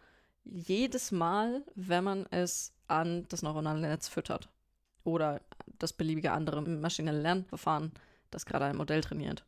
[0.45, 4.51] Jedes Mal, wenn man es an das neuronale Netz füttert.
[5.05, 5.41] Oder
[5.79, 7.93] das beliebige andere maschinelle Lernverfahren,
[8.31, 9.45] das gerade ein Modell trainiert.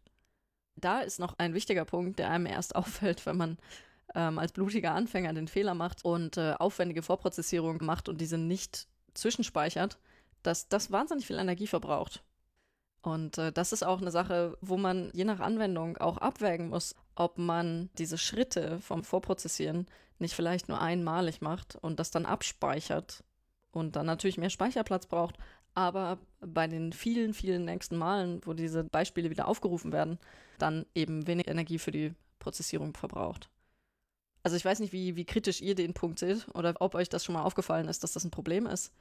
[0.76, 3.58] Da ist noch ein wichtiger Punkt, der einem erst auffällt, wenn man
[4.14, 8.86] ähm, als blutiger Anfänger den Fehler macht und äh, aufwendige Vorprozessierung macht und diese nicht
[9.14, 9.98] zwischenspeichert,
[10.42, 12.22] dass das wahnsinnig viel Energie verbraucht.
[13.02, 16.94] Und äh, das ist auch eine Sache, wo man je nach Anwendung auch abwägen muss,
[17.14, 19.86] ob man diese Schritte vom Vorprozessieren
[20.18, 23.22] nicht vielleicht nur einmalig macht und das dann abspeichert
[23.70, 25.36] und dann natürlich mehr Speicherplatz braucht,
[25.74, 30.18] aber bei den vielen, vielen nächsten Malen, wo diese Beispiele wieder aufgerufen werden,
[30.58, 33.50] dann eben wenig Energie für die Prozessierung verbraucht.
[34.46, 37.24] Also ich weiß nicht, wie, wie kritisch ihr den Punkt seht oder ob euch das
[37.24, 38.94] schon mal aufgefallen ist, dass das ein Problem ist.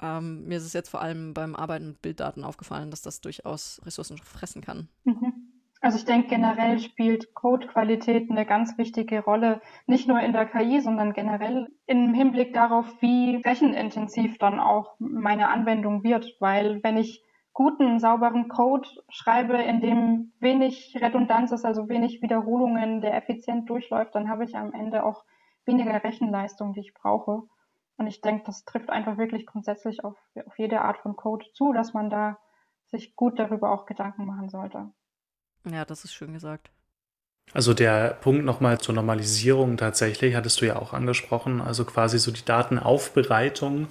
[0.00, 3.80] Ähm, mir ist es jetzt vor allem beim Arbeiten mit Bilddaten aufgefallen, dass das durchaus
[3.84, 4.88] Ressourcen fressen kann.
[5.02, 5.48] Mhm.
[5.80, 10.80] Also ich denke, generell spielt Codequalität eine ganz wichtige Rolle, nicht nur in der KI,
[10.80, 16.32] sondern generell im Hinblick darauf, wie rechenintensiv dann auch meine Anwendung wird.
[16.38, 23.00] Weil wenn ich guten, sauberen Code schreibe, in dem wenig Redundanz ist, also wenig Wiederholungen,
[23.00, 25.24] der effizient durchläuft, dann habe ich am Ende auch
[25.64, 27.42] weniger Rechenleistung, die ich brauche.
[27.96, 31.72] Und ich denke, das trifft einfach wirklich grundsätzlich auf, auf jede Art von Code zu,
[31.72, 32.38] dass man da
[32.90, 34.90] sich gut darüber auch Gedanken machen sollte.
[35.70, 36.70] Ja, das ist schön gesagt.
[37.54, 42.32] Also der Punkt nochmal zur Normalisierung tatsächlich, hattest du ja auch angesprochen, also quasi so
[42.32, 43.88] die Datenaufbereitung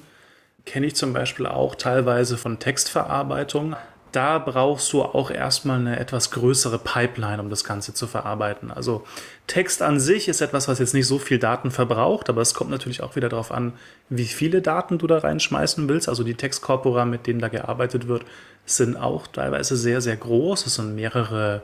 [0.66, 3.76] kenne ich zum Beispiel auch teilweise von Textverarbeitung.
[4.12, 8.70] Da brauchst du auch erstmal eine etwas größere Pipeline, um das Ganze zu verarbeiten.
[8.70, 9.06] Also
[9.48, 12.72] Text an sich ist etwas, was jetzt nicht so viel Daten verbraucht, aber es kommt
[12.72, 13.74] natürlich auch wieder darauf an,
[14.10, 16.10] wie viele Daten du da reinschmeißen willst.
[16.10, 18.26] Also die Textkorpora, mit denen da gearbeitet wird,
[18.66, 20.66] sind auch teilweise sehr, sehr groß.
[20.66, 21.64] Es sind mehrere,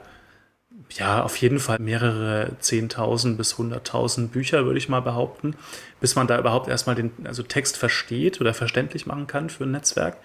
[0.92, 5.56] ja, auf jeden Fall mehrere 10.000 bis 100.000 Bücher, würde ich mal behaupten,
[6.00, 9.72] bis man da überhaupt erstmal den also Text versteht oder verständlich machen kann für ein
[9.72, 10.18] Netzwerk.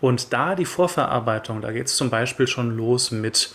[0.00, 3.50] Und da die Vorverarbeitung, da geht es zum Beispiel schon los mit,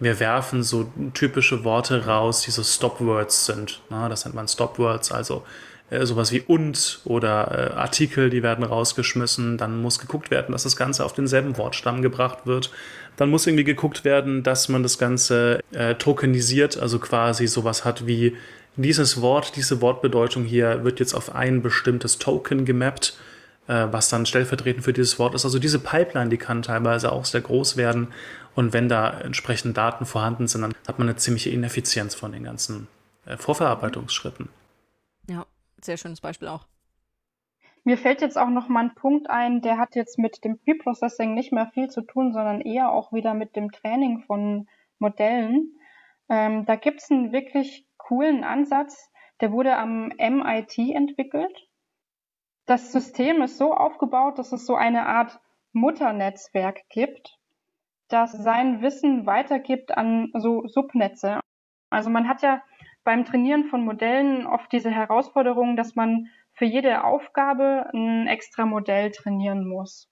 [0.00, 3.80] wir werfen so typische Worte raus, die so Stopwords sind.
[3.90, 5.44] Na, das nennt man Stopwords, also
[5.90, 9.58] äh, sowas wie und oder äh, Artikel, die werden rausgeschmissen.
[9.58, 12.70] Dann muss geguckt werden, dass das Ganze auf denselben Wortstamm gebracht wird.
[13.16, 18.06] Dann muss irgendwie geguckt werden, dass man das Ganze äh, tokenisiert, also quasi sowas hat
[18.06, 18.36] wie
[18.76, 23.16] dieses Wort, diese Wortbedeutung hier wird jetzt auf ein bestimmtes Token gemappt,
[23.68, 25.44] äh, was dann stellvertretend für dieses Wort ist.
[25.44, 28.08] Also diese Pipeline, die kann teilweise auch sehr groß werden.
[28.56, 32.44] Und wenn da entsprechend Daten vorhanden sind, dann hat man eine ziemliche Ineffizienz von den
[32.44, 32.88] ganzen
[33.26, 34.48] äh, Vorverarbeitungsschritten.
[35.28, 35.46] Ja,
[35.84, 36.66] sehr schönes Beispiel auch.
[37.84, 41.34] Mir fällt jetzt auch noch mal ein Punkt ein, der hat jetzt mit dem Preprocessing
[41.34, 44.68] nicht mehr viel zu tun, sondern eher auch wieder mit dem Training von
[44.98, 45.78] Modellen.
[46.30, 49.10] Ähm, da gibt es einen wirklich coolen Ansatz,
[49.40, 51.68] der wurde am MIT entwickelt.
[52.64, 55.38] Das System ist so aufgebaut, dass es so eine Art
[55.72, 57.38] Mutternetzwerk gibt,
[58.08, 61.40] das sein Wissen weitergibt an so Subnetze.
[61.90, 62.62] Also man hat ja
[63.04, 69.10] beim Trainieren von Modellen oft diese Herausforderung, dass man für jede Aufgabe ein extra Modell
[69.10, 70.10] trainieren muss.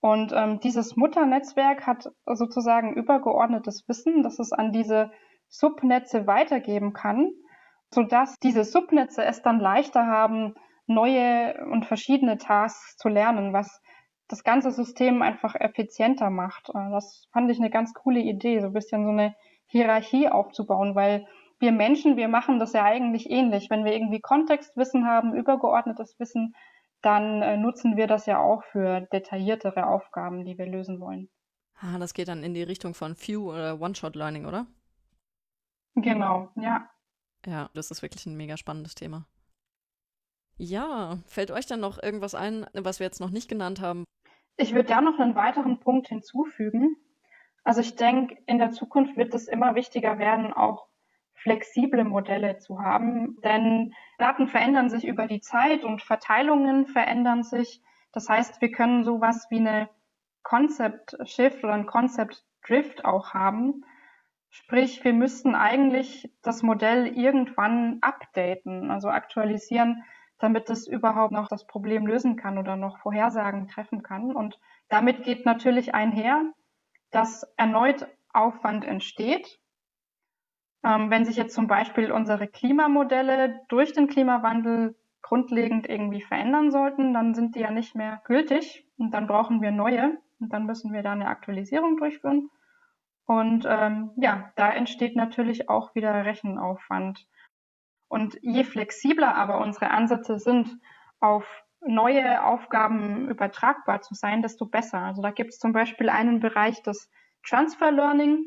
[0.00, 5.12] Und ähm, dieses Mutternetzwerk hat sozusagen übergeordnetes Wissen, das es an diese
[5.48, 7.30] Subnetze weitergeben kann,
[7.94, 10.54] sodass diese Subnetze es dann leichter haben,
[10.86, 13.80] neue und verschiedene Tasks zu lernen, was
[14.28, 16.70] das ganze System einfach effizienter macht.
[16.70, 19.34] Äh, das fand ich eine ganz coole Idee, so ein bisschen so eine
[19.66, 21.26] Hierarchie aufzubauen, weil
[21.62, 23.70] wir Menschen, wir machen das ja eigentlich ähnlich.
[23.70, 26.54] Wenn wir irgendwie Kontextwissen haben, übergeordnetes Wissen,
[27.00, 31.30] dann äh, nutzen wir das ja auch für detailliertere Aufgaben, die wir lösen wollen.
[31.80, 34.66] Ah, das geht dann in die Richtung von Few oder One-Shot-Learning, oder?
[35.94, 36.88] Genau, ja.
[37.44, 39.26] Ja, das ist wirklich ein mega spannendes Thema.
[40.58, 44.04] Ja, fällt euch dann noch irgendwas ein, was wir jetzt noch nicht genannt haben?
[44.56, 46.96] Ich würde gerne noch einen weiteren Punkt hinzufügen.
[47.64, 50.86] Also ich denke, in der Zukunft wird es immer wichtiger werden, auch
[51.42, 53.36] flexible Modelle zu haben.
[53.42, 57.82] Denn Daten verändern sich über die Zeit und Verteilungen verändern sich.
[58.12, 59.88] Das heißt, wir können sowas wie eine
[60.42, 63.84] Concept Shift oder ein Concept Drift auch haben.
[64.50, 70.04] Sprich, wir müssten eigentlich das Modell irgendwann updaten, also aktualisieren,
[70.38, 74.34] damit es überhaupt noch das Problem lösen kann oder noch Vorhersagen treffen kann.
[74.36, 76.42] Und damit geht natürlich einher,
[77.10, 79.58] dass erneut Aufwand entsteht,
[80.84, 87.14] ähm, wenn sich jetzt zum Beispiel unsere Klimamodelle durch den Klimawandel grundlegend irgendwie verändern sollten,
[87.14, 90.92] dann sind die ja nicht mehr gültig und dann brauchen wir neue und dann müssen
[90.92, 92.50] wir da eine Aktualisierung durchführen.
[93.24, 97.26] Und ähm, ja, da entsteht natürlich auch wieder Rechenaufwand.
[98.08, 100.76] Und je flexibler aber unsere Ansätze sind,
[101.20, 101.46] auf
[101.80, 104.98] neue Aufgaben übertragbar zu sein, desto besser.
[104.98, 107.10] Also da gibt es zum Beispiel einen Bereich des
[107.46, 108.44] Transfer Learning.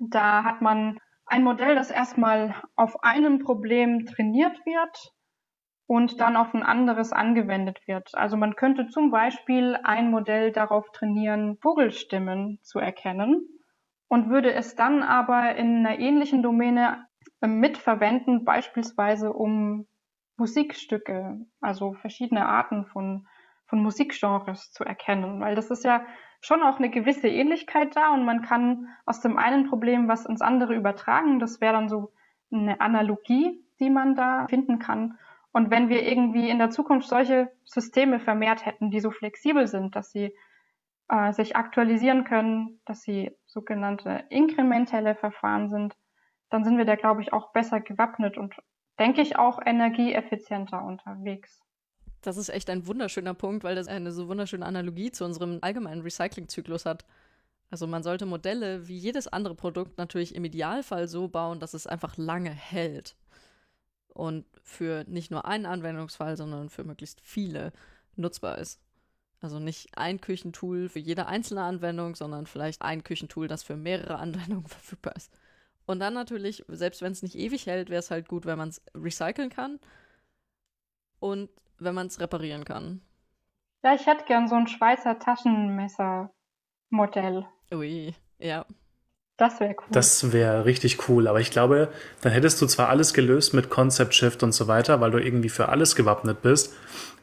[0.00, 0.98] Da hat man
[1.30, 5.12] ein Modell, das erstmal auf einem Problem trainiert wird
[5.86, 8.14] und dann auf ein anderes angewendet wird.
[8.14, 13.48] Also man könnte zum Beispiel ein Modell darauf trainieren, Vogelstimmen zu erkennen
[14.08, 17.06] und würde es dann aber in einer ähnlichen Domäne
[17.40, 19.86] mitverwenden, beispielsweise um
[20.36, 23.26] Musikstücke, also verschiedene Arten von,
[23.68, 26.04] von Musikgenres zu erkennen, weil das ist ja
[26.40, 30.40] schon auch eine gewisse Ähnlichkeit da und man kann aus dem einen Problem was ins
[30.40, 31.38] andere übertragen.
[31.38, 32.12] Das wäre dann so
[32.50, 35.18] eine Analogie, die man da finden kann.
[35.52, 39.96] Und wenn wir irgendwie in der Zukunft solche Systeme vermehrt hätten, die so flexibel sind,
[39.96, 40.34] dass sie
[41.08, 45.96] äh, sich aktualisieren können, dass sie sogenannte inkrementelle Verfahren sind,
[46.50, 48.54] dann sind wir da, glaube ich, auch besser gewappnet und
[48.98, 51.60] denke ich auch energieeffizienter unterwegs.
[52.22, 56.02] Das ist echt ein wunderschöner Punkt, weil das eine so wunderschöne Analogie zu unserem allgemeinen
[56.02, 57.04] Recyclingzyklus hat.
[57.70, 61.86] Also man sollte Modelle wie jedes andere Produkt natürlich im Idealfall so bauen, dass es
[61.86, 63.14] einfach lange hält.
[64.08, 67.72] Und für nicht nur einen Anwendungsfall, sondern für möglichst viele
[68.16, 68.80] nutzbar ist.
[69.40, 74.18] Also nicht ein Küchentool für jede einzelne Anwendung, sondern vielleicht ein Küchentool, das für mehrere
[74.18, 75.32] Anwendungen verfügbar ist.
[75.86, 78.70] Und dann natürlich, selbst wenn es nicht ewig hält, wäre es halt gut, wenn man
[78.70, 79.78] es recyceln kann
[81.20, 81.48] und
[81.78, 83.00] wenn man es reparieren kann.
[83.82, 87.46] Ja, ich hätte gern so ein Schweizer Taschenmesser-Modell.
[87.72, 88.66] Ui, ja.
[89.36, 89.86] Das wäre cool.
[89.92, 91.28] Das wäre richtig cool.
[91.28, 95.00] Aber ich glaube, dann hättest du zwar alles gelöst mit Concept Shift und so weiter,
[95.00, 96.74] weil du irgendwie für alles gewappnet bist.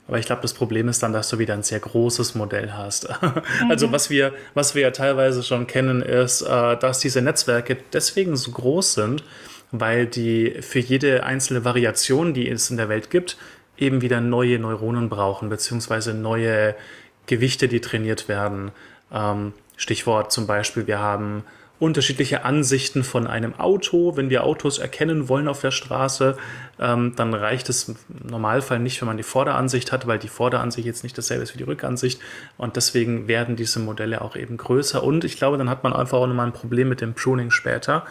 [0.07, 3.09] Aber ich glaube, das Problem ist dann, dass du wieder ein sehr großes Modell hast.
[3.69, 3.91] also mhm.
[3.91, 8.51] was wir, was wir ja teilweise schon kennen, ist, äh, dass diese Netzwerke deswegen so
[8.51, 9.23] groß sind,
[9.71, 13.35] weil die für jede einzelne Variation, die es in der Welt gibt,
[13.77, 16.75] eben wieder neue Neuronen brauchen, beziehungsweise neue
[17.25, 18.71] Gewichte, die trainiert werden.
[19.11, 21.43] Ähm, Stichwort zum Beispiel, wir haben
[21.77, 24.15] unterschiedliche Ansichten von einem Auto.
[24.15, 26.37] Wenn wir Autos erkennen wollen auf der Straße,
[26.79, 27.95] ähm, dann reicht es im
[28.29, 31.57] Normalfall nicht, wenn man die Vorderansicht hat, weil die Vorderansicht jetzt nicht dasselbe ist wie
[31.57, 32.21] die Rückansicht.
[32.57, 35.03] Und deswegen werden diese Modelle auch eben größer.
[35.03, 38.05] Und ich glaube, dann hat man einfach auch nochmal ein Problem mit dem Pruning später,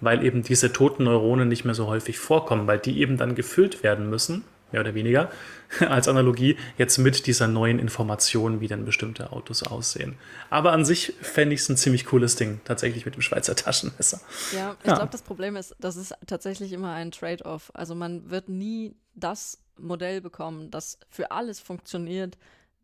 [0.00, 3.82] weil eben diese toten Neuronen nicht mehr so häufig vorkommen, weil die eben dann gefüllt
[3.82, 5.30] werden müssen mehr oder weniger,
[5.80, 10.16] als Analogie, jetzt mit dieser neuen Information, wie denn bestimmte Autos aussehen.
[10.48, 14.20] Aber an sich fände ich es ein ziemlich cooles Ding, tatsächlich mit dem Schweizer Taschenmesser.
[14.54, 14.94] Ja, ich ja.
[14.94, 17.70] glaube, das Problem ist, das ist tatsächlich immer ein Trade-off.
[17.74, 22.36] Also man wird nie das Modell bekommen, das für alles funktioniert,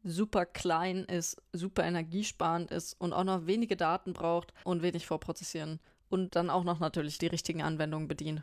[0.03, 5.80] super klein ist, super energiesparend ist und auch noch wenige Daten braucht und wenig vorprozessieren.
[6.09, 8.43] Und dann auch noch natürlich die richtigen Anwendungen bedient.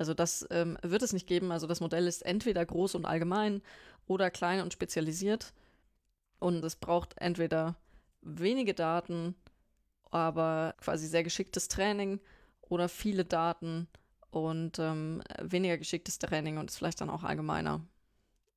[0.00, 1.52] Also das ähm, wird es nicht geben.
[1.52, 3.60] Also das Modell ist entweder groß und allgemein
[4.06, 5.52] oder klein und spezialisiert.
[6.38, 7.76] Und es braucht entweder
[8.22, 9.34] wenige Daten,
[10.10, 12.18] aber quasi sehr geschicktes Training
[12.62, 13.88] oder viele Daten
[14.30, 17.82] und ähm, weniger geschicktes Training und ist vielleicht dann auch allgemeiner.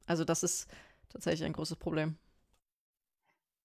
[0.05, 0.69] Also das ist
[1.09, 2.15] tatsächlich ein großes Problem.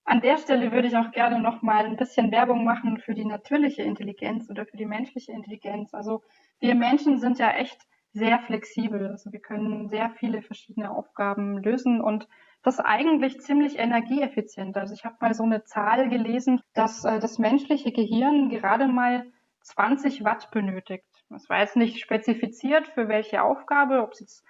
[0.09, 3.27] An der Stelle würde ich auch gerne noch mal ein bisschen Werbung machen für die
[3.27, 5.93] natürliche Intelligenz oder für die menschliche Intelligenz.
[5.93, 6.23] Also
[6.61, 7.79] wir Menschen sind ja echt
[8.15, 9.07] sehr flexibel.
[9.09, 12.27] Also wir können sehr viele verschiedene Aufgaben lösen und
[12.63, 14.79] das eigentlich ziemlich energieeffizient.
[14.79, 19.27] Also ich habe mal so eine Zahl gelesen, dass äh, das menschliche Gehirn gerade mal
[19.61, 21.05] 20 Watt benötigt.
[21.29, 24.45] Das war jetzt nicht spezifiziert für welche Aufgabe, ob es jetzt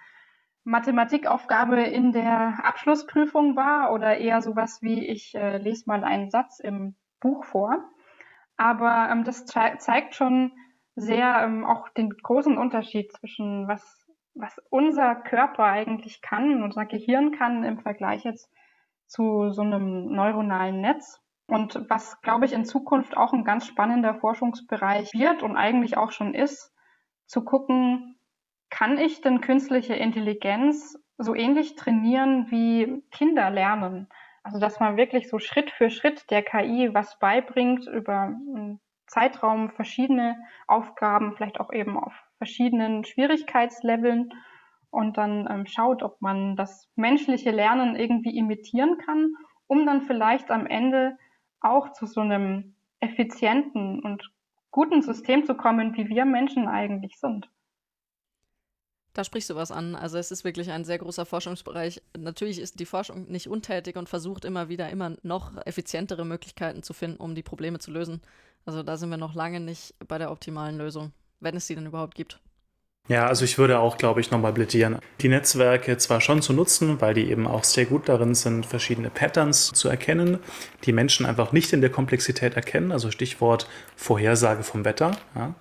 [0.69, 6.59] Mathematikaufgabe in der Abschlussprüfung war oder eher sowas wie ich äh, lese mal einen Satz
[6.59, 7.89] im Buch vor.
[8.55, 10.51] Aber ähm, das zeigt schon
[10.95, 17.31] sehr ähm, auch den großen Unterschied zwischen was, was unser Körper eigentlich kann, unser Gehirn
[17.31, 18.51] kann im Vergleich jetzt
[19.07, 21.19] zu so einem neuronalen Netz.
[21.47, 26.11] Und was, glaube ich, in Zukunft auch ein ganz spannender Forschungsbereich wird und eigentlich auch
[26.11, 26.71] schon ist,
[27.25, 28.18] zu gucken,
[28.69, 34.07] kann ich denn künstliche Intelligenz so ähnlich trainieren wie Kinder lernen?
[34.43, 39.69] Also, dass man wirklich so Schritt für Schritt der KI was beibringt über einen Zeitraum
[39.71, 44.33] verschiedene Aufgaben, vielleicht auch eben auf verschiedenen Schwierigkeitsleveln
[44.91, 49.35] und dann ähm, schaut, ob man das menschliche Lernen irgendwie imitieren kann,
[49.67, 51.17] um dann vielleicht am Ende
[51.59, 54.31] auch zu so einem effizienten und
[54.71, 57.49] guten System zu kommen, wie wir Menschen eigentlich sind.
[59.19, 59.95] Da sprichst du was an.
[59.95, 62.01] Also es ist wirklich ein sehr großer Forschungsbereich.
[62.17, 66.93] Natürlich ist die Forschung nicht untätig und versucht immer wieder immer noch effizientere Möglichkeiten zu
[66.93, 68.21] finden, um die Probleme zu lösen.
[68.65, 71.11] Also da sind wir noch lange nicht bei der optimalen Lösung,
[71.41, 72.39] wenn es sie denn überhaupt gibt.
[73.09, 77.01] Ja, also ich würde auch, glaube ich, nochmal plädieren, die Netzwerke zwar schon zu nutzen,
[77.01, 80.37] weil die eben auch sehr gut darin sind, verschiedene Patterns zu erkennen,
[80.85, 85.17] die Menschen einfach nicht in der Komplexität erkennen, also Stichwort Vorhersage vom Wetter.
[85.35, 85.55] Ja.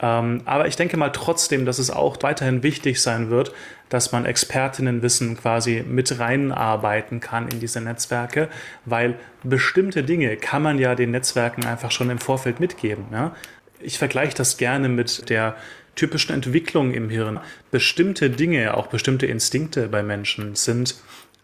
[0.00, 3.52] Ähm, aber ich denke mal trotzdem, dass es auch weiterhin wichtig sein wird,
[3.88, 8.48] dass man Expertinnenwissen quasi mit reinarbeiten kann in diese Netzwerke,
[8.84, 13.04] weil bestimmte Dinge kann man ja den Netzwerken einfach schon im Vorfeld mitgeben.
[13.12, 13.36] Ja?
[13.80, 15.56] Ich vergleiche das gerne mit der
[15.94, 17.40] typischen Entwicklung im Hirn.
[17.70, 20.96] Bestimmte Dinge, auch bestimmte Instinkte bei Menschen sind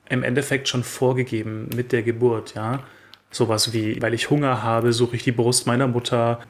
[0.09, 2.81] im Endeffekt schon vorgegeben mit der Geburt, ja.
[3.31, 6.41] Sowas wie, weil ich Hunger habe, suche ich die Brust meiner Mutter.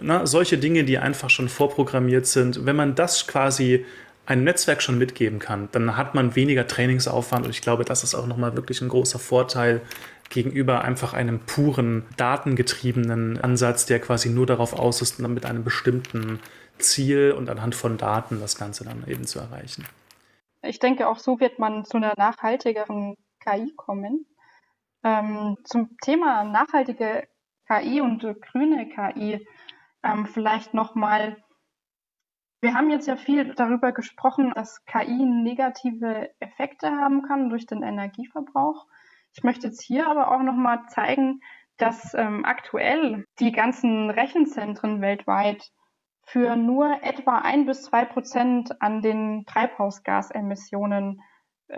[0.00, 2.64] Na, solche Dinge, die einfach schon vorprogrammiert sind.
[2.64, 3.84] Wenn man das quasi
[4.24, 8.14] einem Netzwerk schon mitgeben kann, dann hat man weniger Trainingsaufwand und ich glaube, das ist
[8.14, 9.82] auch nochmal wirklich ein großer Vorteil,
[10.28, 16.40] gegenüber einfach einem puren, datengetriebenen Ansatz, der quasi nur darauf aus ist, mit einem bestimmten
[16.78, 19.86] Ziel und anhand von Daten das Ganze dann eben zu erreichen.
[20.62, 24.26] Ich denke, auch so wird man zu einer nachhaltigeren KI kommen.
[25.04, 27.28] Ähm, zum Thema nachhaltige
[27.68, 29.46] KI und grüne KI
[30.06, 31.36] ähm, vielleicht nochmal.
[32.60, 37.82] Wir haben jetzt ja viel darüber gesprochen, dass KI negative Effekte haben kann durch den
[37.82, 38.86] Energieverbrauch.
[39.34, 41.40] Ich möchte jetzt hier aber auch nochmal zeigen,
[41.76, 45.70] dass ähm, aktuell die ganzen Rechenzentren weltweit
[46.22, 51.20] für nur etwa ein bis zwei Prozent an den Treibhausgasemissionen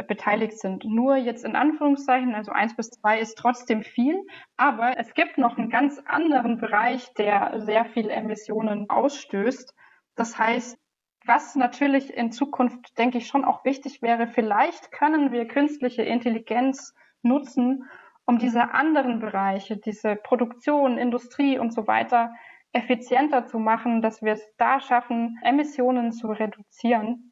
[0.06, 0.84] beteiligt sind.
[0.84, 4.16] Nur jetzt in Anführungszeichen, also eins bis zwei ist trotzdem viel,
[4.56, 9.74] aber es gibt noch einen ganz anderen Bereich, der sehr viel Emissionen ausstößt.
[10.14, 10.78] Das heißt,
[11.24, 16.94] was natürlich in Zukunft, denke ich, schon auch wichtig wäre, vielleicht können wir künstliche Intelligenz
[17.22, 17.84] nutzen,
[18.26, 22.32] um diese anderen Bereiche, diese Produktion, Industrie und so weiter
[22.72, 27.27] effizienter zu machen, dass wir es da schaffen, Emissionen zu reduzieren.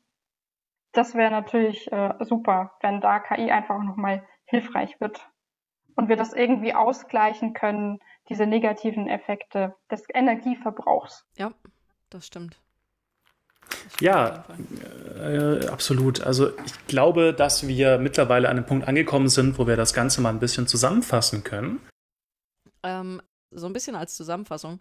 [0.97, 5.29] Das wäre natürlich äh, super, wenn da KI einfach nochmal hilfreich wird
[5.95, 11.27] und wir das irgendwie ausgleichen können, diese negativen Effekte des Energieverbrauchs.
[11.37, 11.53] Ja,
[12.09, 12.59] das stimmt.
[14.01, 14.47] Ja,
[15.21, 16.23] äh, absolut.
[16.23, 20.23] Also ich glaube, dass wir mittlerweile an einem Punkt angekommen sind, wo wir das Ganze
[20.23, 21.87] mal ein bisschen zusammenfassen können.
[22.83, 23.21] Ähm,
[23.51, 24.81] so ein bisschen als Zusammenfassung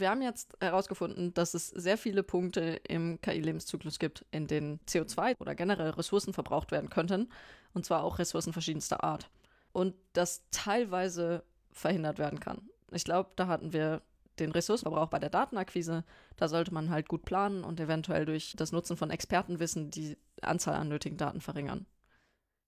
[0.00, 5.38] wir haben jetzt herausgefunden, dass es sehr viele Punkte im KI-Lebenszyklus gibt, in denen CO2
[5.40, 7.28] oder generell Ressourcen verbraucht werden könnten,
[7.74, 9.30] und zwar auch Ressourcen verschiedenster Art.
[9.72, 12.68] Und das teilweise verhindert werden kann.
[12.92, 14.02] Ich glaube, da hatten wir
[14.38, 16.04] den Ressourcenverbrauch bei der Datenakquise.
[16.36, 20.74] Da sollte man halt gut planen und eventuell durch das Nutzen von Expertenwissen die Anzahl
[20.74, 21.86] an nötigen Daten verringern.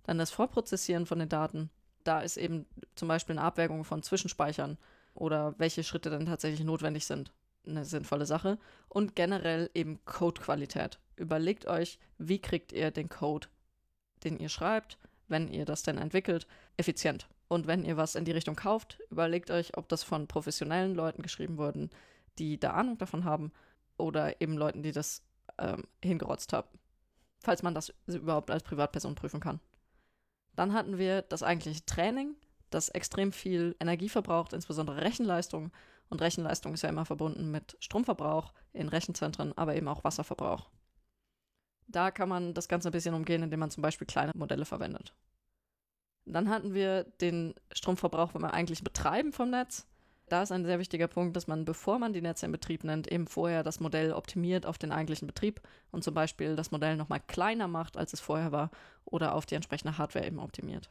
[0.05, 1.71] Dann das Vorprozessieren von den Daten.
[2.05, 4.79] Da ist eben zum Beispiel eine Abwägung von Zwischenspeichern
[5.19, 7.33] oder welche Schritte dann tatsächlich notwendig sind.
[7.67, 8.59] Eine sinnvolle Sache.
[8.89, 10.99] Und generell eben Codequalität.
[11.17, 13.49] Überlegt euch, wie kriegt ihr den Code,
[14.25, 16.47] den ihr schreibt, wenn ihr das denn entwickelt,
[16.77, 17.29] effizient.
[17.49, 21.23] Und wenn ihr was in die Richtung kauft, überlegt euch, ob das von professionellen Leuten
[21.23, 21.91] geschrieben wurde,
[22.39, 23.53] die da Ahnung davon haben,
[23.97, 25.23] oder eben Leuten, die das
[25.59, 26.69] ähm, hingerotzt haben.
[27.41, 29.61] Falls man das überhaupt als Privatperson prüfen kann.
[30.55, 32.37] Dann hatten wir das eigentliche Training,
[32.71, 35.73] das extrem viel Energie verbraucht, insbesondere Rechenleistung.
[36.11, 40.71] Und Rechenleistung ist ja immer verbunden mit Stromverbrauch in Rechenzentren, aber eben auch Wasserverbrauch.
[41.87, 45.15] Da kann man das Ganze ein bisschen umgehen, indem man zum Beispiel kleine Modelle verwendet.
[46.27, 49.87] Dann hatten wir den Stromverbrauch beim eigentlichen Betreiben vom Netz.
[50.29, 53.11] Da ist ein sehr wichtiger Punkt, dass man, bevor man die Netze in Betrieb nimmt,
[53.11, 57.21] eben vorher das Modell optimiert auf den eigentlichen Betrieb und zum Beispiel das Modell nochmal
[57.27, 58.71] kleiner macht, als es vorher war
[59.07, 60.91] oder auf die entsprechende Hardware eben optimiert.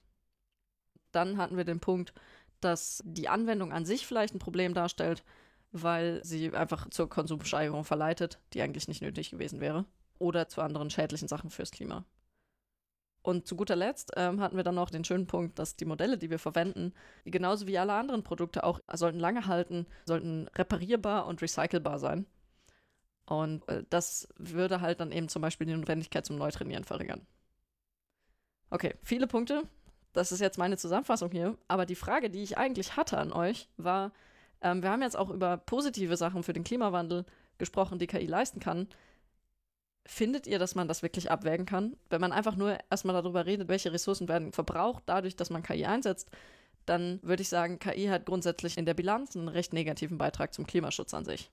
[1.17, 2.13] Dann hatten wir den Punkt,
[2.61, 5.23] dass die Anwendung an sich vielleicht ein Problem darstellt,
[5.71, 9.85] weil sie einfach zur Konsumsteigerung verleitet, die eigentlich nicht nötig gewesen wäre,
[10.19, 12.05] oder zu anderen schädlichen Sachen fürs Klima.
[13.23, 16.19] Und zu guter Letzt ähm, hatten wir dann noch den schönen Punkt, dass die Modelle,
[16.19, 16.93] die wir verwenden,
[17.25, 22.27] genauso wie alle anderen Produkte auch, sollten lange halten, sollten reparierbar und recycelbar sein.
[23.25, 27.25] Und äh, das würde halt dann eben zum Beispiel die Notwendigkeit zum Neutrainieren verringern.
[28.69, 29.63] Okay, viele Punkte,
[30.17, 31.57] das ist jetzt meine Zusammenfassung hier.
[31.67, 34.11] Aber die Frage, die ich eigentlich hatte an euch, war,
[34.61, 37.23] ähm, wir haben jetzt auch über positive Sachen für den Klimawandel
[37.59, 38.87] gesprochen, die KI leisten kann.
[40.07, 41.95] Findet ihr, dass man das wirklich abwägen kann?
[42.09, 45.85] Wenn man einfach nur erstmal darüber redet, welche Ressourcen werden verbraucht, dadurch, dass man KI
[45.85, 46.31] einsetzt,
[46.85, 50.65] dann würde ich sagen, KI hat grundsätzlich in der Bilanz einen recht negativen Beitrag zum
[50.65, 51.51] Klimaschutz an sich.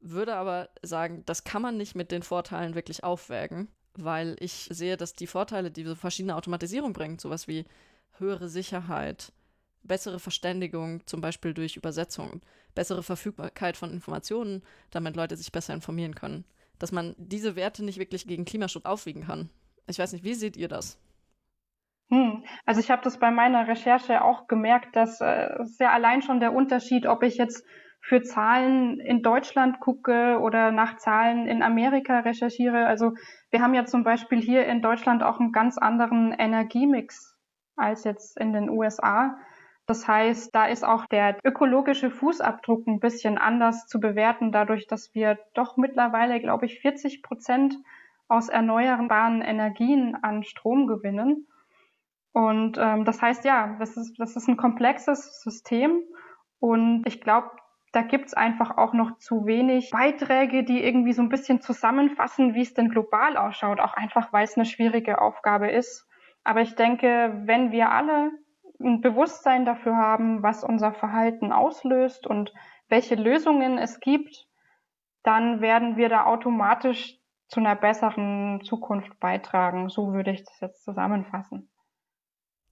[0.00, 4.96] Würde aber sagen, das kann man nicht mit den Vorteilen wirklich aufwägen weil ich sehe,
[4.96, 7.64] dass die Vorteile, die so verschiedene Automatisierung bringt, sowas wie
[8.18, 9.32] höhere Sicherheit,
[9.82, 12.40] bessere Verständigung, zum Beispiel durch Übersetzung,
[12.74, 16.44] bessere Verfügbarkeit von Informationen, damit Leute sich besser informieren können,
[16.78, 19.50] dass man diese Werte nicht wirklich gegen Klimaschutz aufwiegen kann.
[19.86, 20.98] Ich weiß nicht, wie seht ihr das?
[22.10, 22.44] Hm.
[22.66, 26.52] Also ich habe das bei meiner Recherche auch gemerkt, dass äh, ja allein schon der
[26.52, 27.64] Unterschied, ob ich jetzt
[28.06, 32.86] für Zahlen in Deutschland gucke oder nach Zahlen in Amerika recherchiere.
[32.86, 33.14] Also
[33.50, 37.34] wir haben ja zum Beispiel hier in Deutschland auch einen ganz anderen Energiemix
[37.76, 39.38] als jetzt in den USA.
[39.86, 45.14] Das heißt, da ist auch der ökologische Fußabdruck ein bisschen anders zu bewerten, dadurch, dass
[45.14, 47.78] wir doch mittlerweile, glaube ich, 40 Prozent
[48.28, 51.46] aus erneuerbaren Energien an Strom gewinnen.
[52.32, 56.02] Und ähm, das heißt, ja, das ist, das ist ein komplexes System.
[56.60, 57.50] Und ich glaube,
[57.94, 62.62] da gibt's einfach auch noch zu wenig Beiträge, die irgendwie so ein bisschen zusammenfassen, wie
[62.62, 66.08] es denn global ausschaut, auch einfach weil es eine schwierige Aufgabe ist.
[66.42, 68.32] Aber ich denke, wenn wir alle
[68.80, 72.52] ein Bewusstsein dafür haben, was unser Verhalten auslöst und
[72.88, 74.46] welche Lösungen es gibt,
[75.22, 79.88] dann werden wir da automatisch zu einer besseren Zukunft beitragen.
[79.88, 81.70] So würde ich das jetzt zusammenfassen.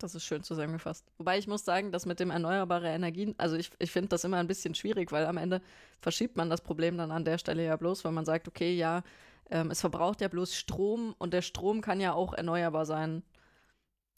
[0.02, 1.06] Das ist schön zusammengefasst.
[1.18, 4.38] Wobei ich muss sagen, dass mit dem erneuerbare Energien, also ich, ich finde das immer
[4.38, 5.62] ein bisschen schwierig, weil am Ende
[6.00, 9.02] verschiebt man das Problem dann an der Stelle ja bloß, weil man sagt, okay, ja,
[9.50, 13.22] ähm, es verbraucht ja bloß Strom und der Strom kann ja auch erneuerbar sein.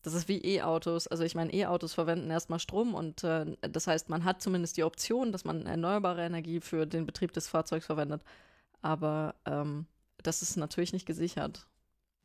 [0.03, 1.07] Das ist wie E-Autos.
[1.07, 4.85] Also ich meine, E-Autos verwenden erstmal Strom und äh, das heißt, man hat zumindest die
[4.85, 8.22] Option, dass man erneuerbare Energie für den Betrieb des Fahrzeugs verwendet.
[8.82, 9.87] Aber ähm,
[10.22, 11.66] das ist natürlich nicht gesichert.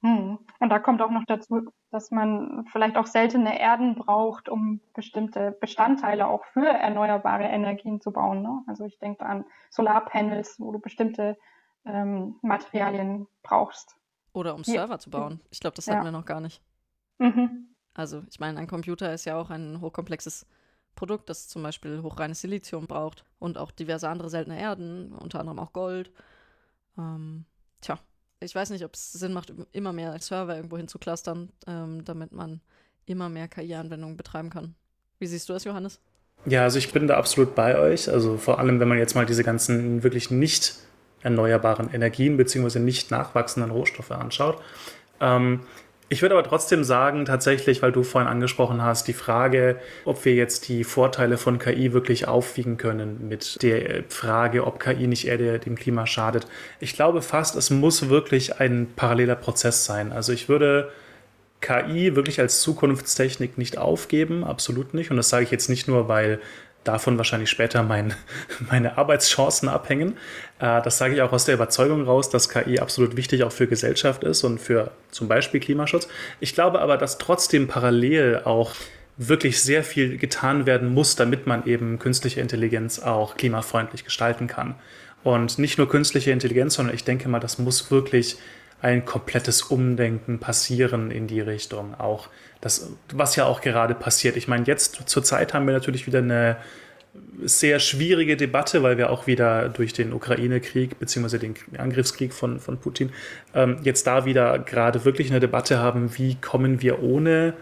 [0.01, 0.39] Hm.
[0.59, 5.51] Und da kommt auch noch dazu, dass man vielleicht auch seltene Erden braucht, um bestimmte
[5.59, 8.41] Bestandteile auch für erneuerbare Energien zu bauen.
[8.41, 8.61] Ne?
[8.67, 11.37] Also ich denke an Solarpanels, wo du bestimmte
[11.85, 13.97] ähm, Materialien brauchst.
[14.31, 14.99] Oder um Server ja.
[14.99, 15.41] zu bauen.
[15.49, 16.03] Ich glaube, das hatten ja.
[16.05, 16.61] wir noch gar nicht.
[17.17, 17.75] Mhm.
[17.93, 20.47] Also ich meine, ein Computer ist ja auch ein hochkomplexes
[20.95, 25.59] Produkt, das zum Beispiel hochreines Silizium braucht und auch diverse andere seltene Erden, unter anderem
[25.59, 26.11] auch Gold.
[26.97, 27.45] Ähm,
[27.81, 27.99] tja,
[28.41, 32.61] ich weiß nicht, ob es Sinn macht, immer mehr Server irgendwo hinzuklustern, ähm, damit man
[33.05, 34.75] immer mehr KI-Anwendungen betreiben kann.
[35.19, 35.99] Wie siehst du das, Johannes?
[36.45, 38.09] Ja, also ich bin da absolut bei euch.
[38.09, 40.75] Also vor allem, wenn man jetzt mal diese ganzen wirklich nicht
[41.21, 42.79] erneuerbaren Energien bzw.
[42.79, 44.61] nicht nachwachsenden Rohstoffe anschaut.
[45.19, 45.61] Ähm,
[46.09, 50.33] ich würde aber trotzdem sagen, tatsächlich, weil du vorhin angesprochen hast, die Frage, ob wir
[50.33, 55.59] jetzt die Vorteile von KI wirklich aufwiegen können mit der Frage, ob KI nicht eher
[55.59, 56.47] dem Klima schadet.
[56.79, 60.11] Ich glaube fast, es muss wirklich ein paralleler Prozess sein.
[60.11, 60.91] Also ich würde
[61.61, 65.11] KI wirklich als Zukunftstechnik nicht aufgeben, absolut nicht.
[65.11, 66.39] Und das sage ich jetzt nicht nur, weil
[66.91, 68.13] davon wahrscheinlich später mein,
[68.71, 70.17] meine Arbeitschancen abhängen.
[70.59, 73.67] Äh, das sage ich auch aus der Überzeugung raus, dass KI absolut wichtig auch für
[73.67, 76.07] Gesellschaft ist und für zum Beispiel Klimaschutz.
[76.39, 78.75] Ich glaube aber, dass trotzdem parallel auch
[79.17, 84.75] wirklich sehr viel getan werden muss, damit man eben künstliche Intelligenz auch klimafreundlich gestalten kann.
[85.23, 88.37] Und nicht nur künstliche Intelligenz, sondern ich denke mal, das muss wirklich
[88.81, 91.99] ein komplettes Umdenken passieren in die Richtung.
[91.99, 92.29] Auch
[92.61, 94.35] das, was ja auch gerade passiert.
[94.35, 96.57] Ich meine, jetzt zur Zeit haben wir natürlich wieder eine
[97.43, 101.37] sehr schwierige Debatte, weil wir auch wieder durch den Ukraine-Krieg bzw.
[101.37, 103.11] den Angriffskrieg von, von Putin
[103.53, 107.53] ähm, jetzt da wieder gerade wirklich eine Debatte haben, wie kommen wir ohne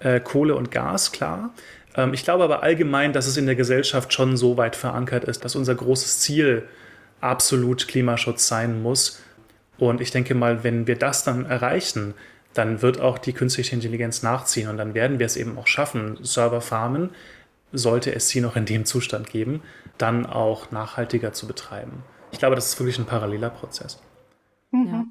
[0.00, 1.52] äh, Kohle und Gas klar.
[1.96, 5.44] Ähm, ich glaube aber allgemein, dass es in der Gesellschaft schon so weit verankert ist,
[5.44, 6.64] dass unser großes Ziel
[7.20, 9.20] absolut Klimaschutz sein muss.
[9.78, 12.14] Und ich denke mal, wenn wir das dann erreichen,
[12.54, 16.18] dann wird auch die künstliche Intelligenz nachziehen und dann werden wir es eben auch schaffen,
[16.22, 17.10] Serverfarmen,
[17.72, 19.62] sollte es sie noch in dem Zustand geben,
[19.98, 22.04] dann auch nachhaltiger zu betreiben.
[22.30, 24.00] Ich glaube, das ist wirklich ein paralleler Prozess.
[24.70, 24.86] Mhm.
[24.86, 25.04] Ja,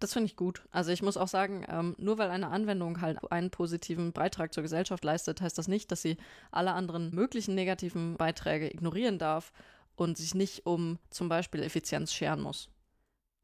[0.00, 0.62] das finde ich gut.
[0.70, 4.62] Also ich muss auch sagen, ähm, nur weil eine Anwendung halt einen positiven Beitrag zur
[4.62, 6.16] Gesellschaft leistet, heißt das nicht, dass sie
[6.50, 9.52] alle anderen möglichen negativen Beiträge ignorieren darf
[9.96, 12.68] und sich nicht um zum Beispiel Effizienz scheren muss.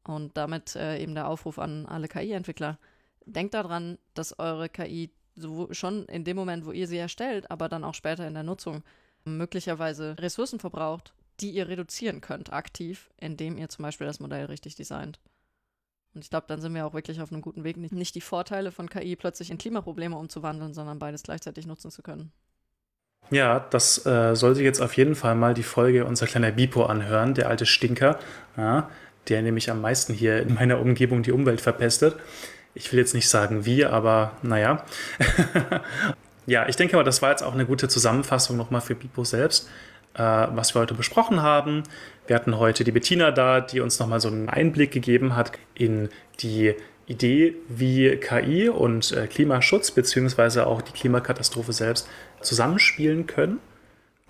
[0.03, 2.79] Und damit äh, eben der Aufruf an alle KI-Entwickler.
[3.25, 7.69] Denkt daran, dass eure KI so schon in dem Moment, wo ihr sie erstellt, aber
[7.69, 8.83] dann auch später in der Nutzung
[9.23, 14.75] möglicherweise Ressourcen verbraucht, die ihr reduzieren könnt aktiv, indem ihr zum Beispiel das Modell richtig
[14.75, 15.19] designt.
[16.13, 18.71] Und ich glaube, dann sind wir auch wirklich auf einem guten Weg, nicht, die Vorteile
[18.71, 22.31] von KI plötzlich in Klimaprobleme umzuwandeln, sondern beides gleichzeitig nutzen zu können.
[23.29, 26.83] Ja, das äh, soll sich jetzt auf jeden Fall mal die Folge unser kleiner Bipo
[26.83, 28.19] anhören, der alte Stinker,
[28.57, 28.89] ja,
[29.29, 32.17] der nämlich am meisten hier in meiner Umgebung die Umwelt verpestet.
[32.73, 34.83] Ich will jetzt nicht sagen wie, aber naja.
[36.45, 39.69] ja, ich denke mal, das war jetzt auch eine gute Zusammenfassung nochmal für Bipo selbst,
[40.13, 41.83] äh, was wir heute besprochen haben.
[42.27, 46.09] Wir hatten heute die Bettina da, die uns nochmal so einen Einblick gegeben hat in
[46.39, 46.75] die
[47.07, 52.07] Idee, wie KI und äh, Klimaschutz beziehungsweise auch die Klimakatastrophe selbst
[52.41, 53.59] zusammenspielen können.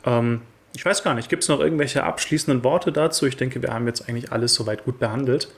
[0.03, 0.41] Ähm,
[0.73, 3.25] ich weiß gar nicht, gibt es noch irgendwelche abschließenden Worte dazu?
[3.27, 5.49] Ich denke, wir haben jetzt eigentlich alles soweit gut behandelt.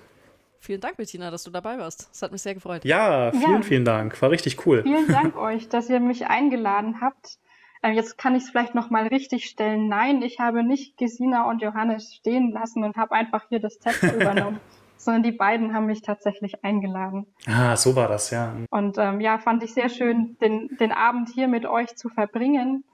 [0.64, 2.09] Vielen Dank, Bettina, dass du dabei warst.
[2.09, 2.86] Das hat mich sehr gefreut.
[2.86, 3.61] Ja, vielen, ja.
[3.64, 4.22] vielen Dank.
[4.22, 4.82] War richtig cool.
[4.84, 7.38] Vielen Dank euch, dass ihr mich eingeladen habt.
[7.84, 9.89] Ähm, jetzt kann ich es vielleicht nochmal richtig stellen.
[9.89, 14.03] Nein, ich habe nicht Gesina und Johannes stehen lassen und habe einfach hier das Test
[14.16, 14.61] übernommen,
[14.95, 17.28] sondern die beiden haben mich tatsächlich eingeladen.
[17.45, 18.55] Ah, so war das, ja.
[18.70, 22.86] Und ähm, ja, fand ich sehr schön, den, den Abend hier mit euch zu verbringen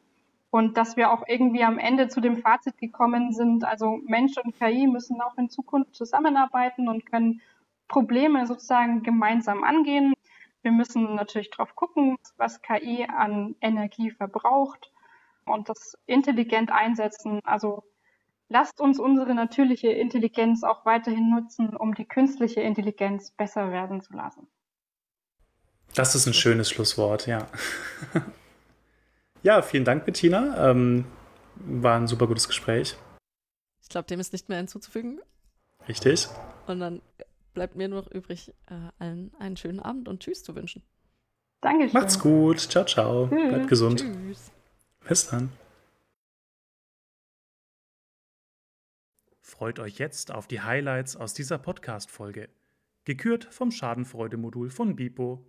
[0.50, 4.58] und dass wir auch irgendwie am Ende zu dem Fazit gekommen sind, also Mensch und
[4.58, 7.42] KI müssen auch in Zukunft zusammenarbeiten und können
[7.90, 10.14] Probleme sozusagen gemeinsam angehen.
[10.62, 14.92] Wir müssen natürlich drauf gucken, was KI an Energie verbraucht
[15.46, 17.42] und das intelligent einsetzen.
[17.44, 17.84] Also
[18.48, 24.14] lasst uns unsere natürliche Intelligenz auch weiterhin nutzen, um die künstliche Intelligenz besser werden zu
[24.14, 24.48] lassen.
[25.96, 27.48] Das ist ein schönes Schlusswort, ja.
[29.42, 30.70] Ja, vielen Dank, Bettina.
[30.70, 31.06] Ähm,
[31.56, 32.98] war ein super gutes Gespräch.
[33.82, 35.22] Ich glaube, dem ist nicht mehr hinzuzufügen.
[35.88, 36.28] Richtig.
[36.68, 37.02] Und dann
[37.54, 40.84] bleibt mir nur noch übrig, äh, allen einen schönen Abend und Tschüss zu wünschen.
[41.62, 41.94] Dankeschön.
[41.94, 42.60] Macht's gut.
[42.60, 43.28] Ciao, ciao.
[43.28, 43.50] Tschüss.
[43.50, 44.00] Bleibt gesund.
[44.00, 44.52] Tschüss.
[45.08, 45.52] Bis dann.
[49.42, 52.50] Freut euch jetzt auf die Highlights aus dieser Podcast-Folge.
[53.04, 55.44] Gekürt vom Schadenfreude-Modul von Bipo.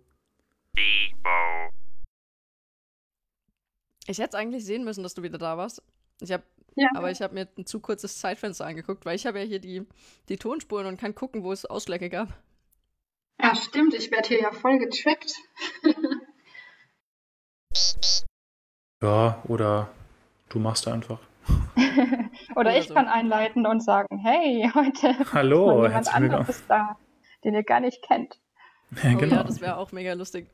[4.07, 5.83] Ich hätte eigentlich sehen müssen, dass du wieder da warst.
[6.21, 6.43] Ich hab,
[6.75, 6.87] Ja.
[6.95, 9.85] Aber ich habe mir ein zu kurzes Zeitfenster angeguckt, weil ich habe ja hier die,
[10.29, 12.29] die Tonspuren und kann gucken, wo es Ausschläge gab.
[13.41, 13.93] Ja, stimmt.
[13.95, 15.33] Ich werde hier ja voll getrackt.
[19.03, 19.89] Ja, oder
[20.49, 21.19] du machst einfach.
[21.75, 22.93] Oder Oder ich so.
[22.93, 26.39] kann einleiten und sagen, hey, heute ist Hallo, mal jemand herzlich willkommen.
[26.41, 26.97] anderes da,
[27.43, 28.39] den ihr gar nicht kennt.
[29.03, 29.35] Ja, Oh genau.
[29.37, 30.47] ja, das wäre auch mega lustig.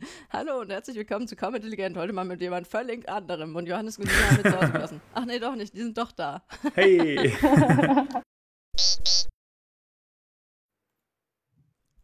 [0.32, 1.96] Hallo und herzlich willkommen zu Kaum Intelligent.
[1.96, 3.54] Heute mal mit jemand völlig anderem.
[3.56, 5.00] Und Johannes und Nina haben wir zu Hause gelassen.
[5.14, 5.74] Ach nee, doch nicht.
[5.74, 6.42] Die sind doch da.
[6.74, 7.32] hey.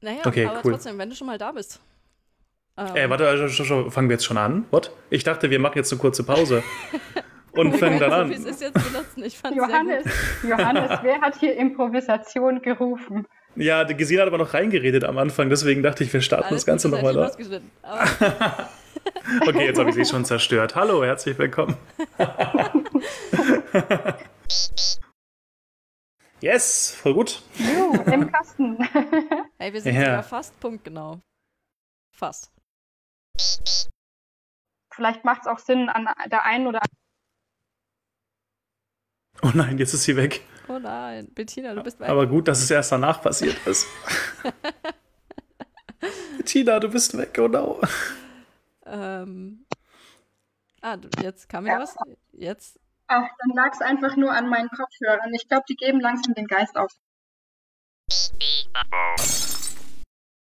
[0.01, 0.73] Naja, Okay, aber cool.
[0.73, 1.81] trotzdem, wenn du schon mal da bist.
[2.77, 4.65] Ähm, Äh, warte, also, schon- schon- fangen wir jetzt schon an?
[4.71, 4.93] What?
[5.11, 6.63] Ich dachte, wir machen jetzt eine kurze Pause.
[7.51, 8.31] Und fangen dann an.
[8.31, 9.25] ist jetzt benutzen.
[9.25, 10.05] Ich fand's Johannes,
[10.43, 13.27] sehr Johannes, wer hat hier Improvisation gerufen?
[13.59, 16.61] Ja, die Gesine hat aber noch reingeredet am Anfang, deswegen dachte ich, wir starten Alles
[16.61, 17.33] das Ganze nochmal da.
[19.47, 20.75] Okay, jetzt habe ich sie schon zerstört.
[20.77, 21.77] Hallo, herzlich willkommen.
[26.41, 27.43] yes, voll gut.
[27.59, 28.79] Jo, im Kasten.
[29.59, 30.05] hey, wir sind Ja.
[30.05, 31.21] sogar fast punktgenau.
[32.15, 32.53] Fast.
[34.95, 36.81] Vielleicht macht es auch Sinn, an der einen oder
[39.43, 40.43] Oh nein, jetzt ist sie weg.
[40.69, 42.09] Oh nein, Bettina, du bist weg.
[42.09, 43.87] Aber gut, dass es erst danach passiert ist.
[46.37, 47.81] Bettina, du bist weg, oh no.
[48.87, 49.65] Ähm.
[50.81, 51.81] Ah, jetzt kam wieder Ja.
[51.83, 51.97] was.
[52.33, 52.79] Jetzt.
[53.09, 55.33] Ach, dann lag es einfach nur an meinen Kopfhörern.
[55.35, 56.91] Ich glaube, die geben langsam den Geist auf.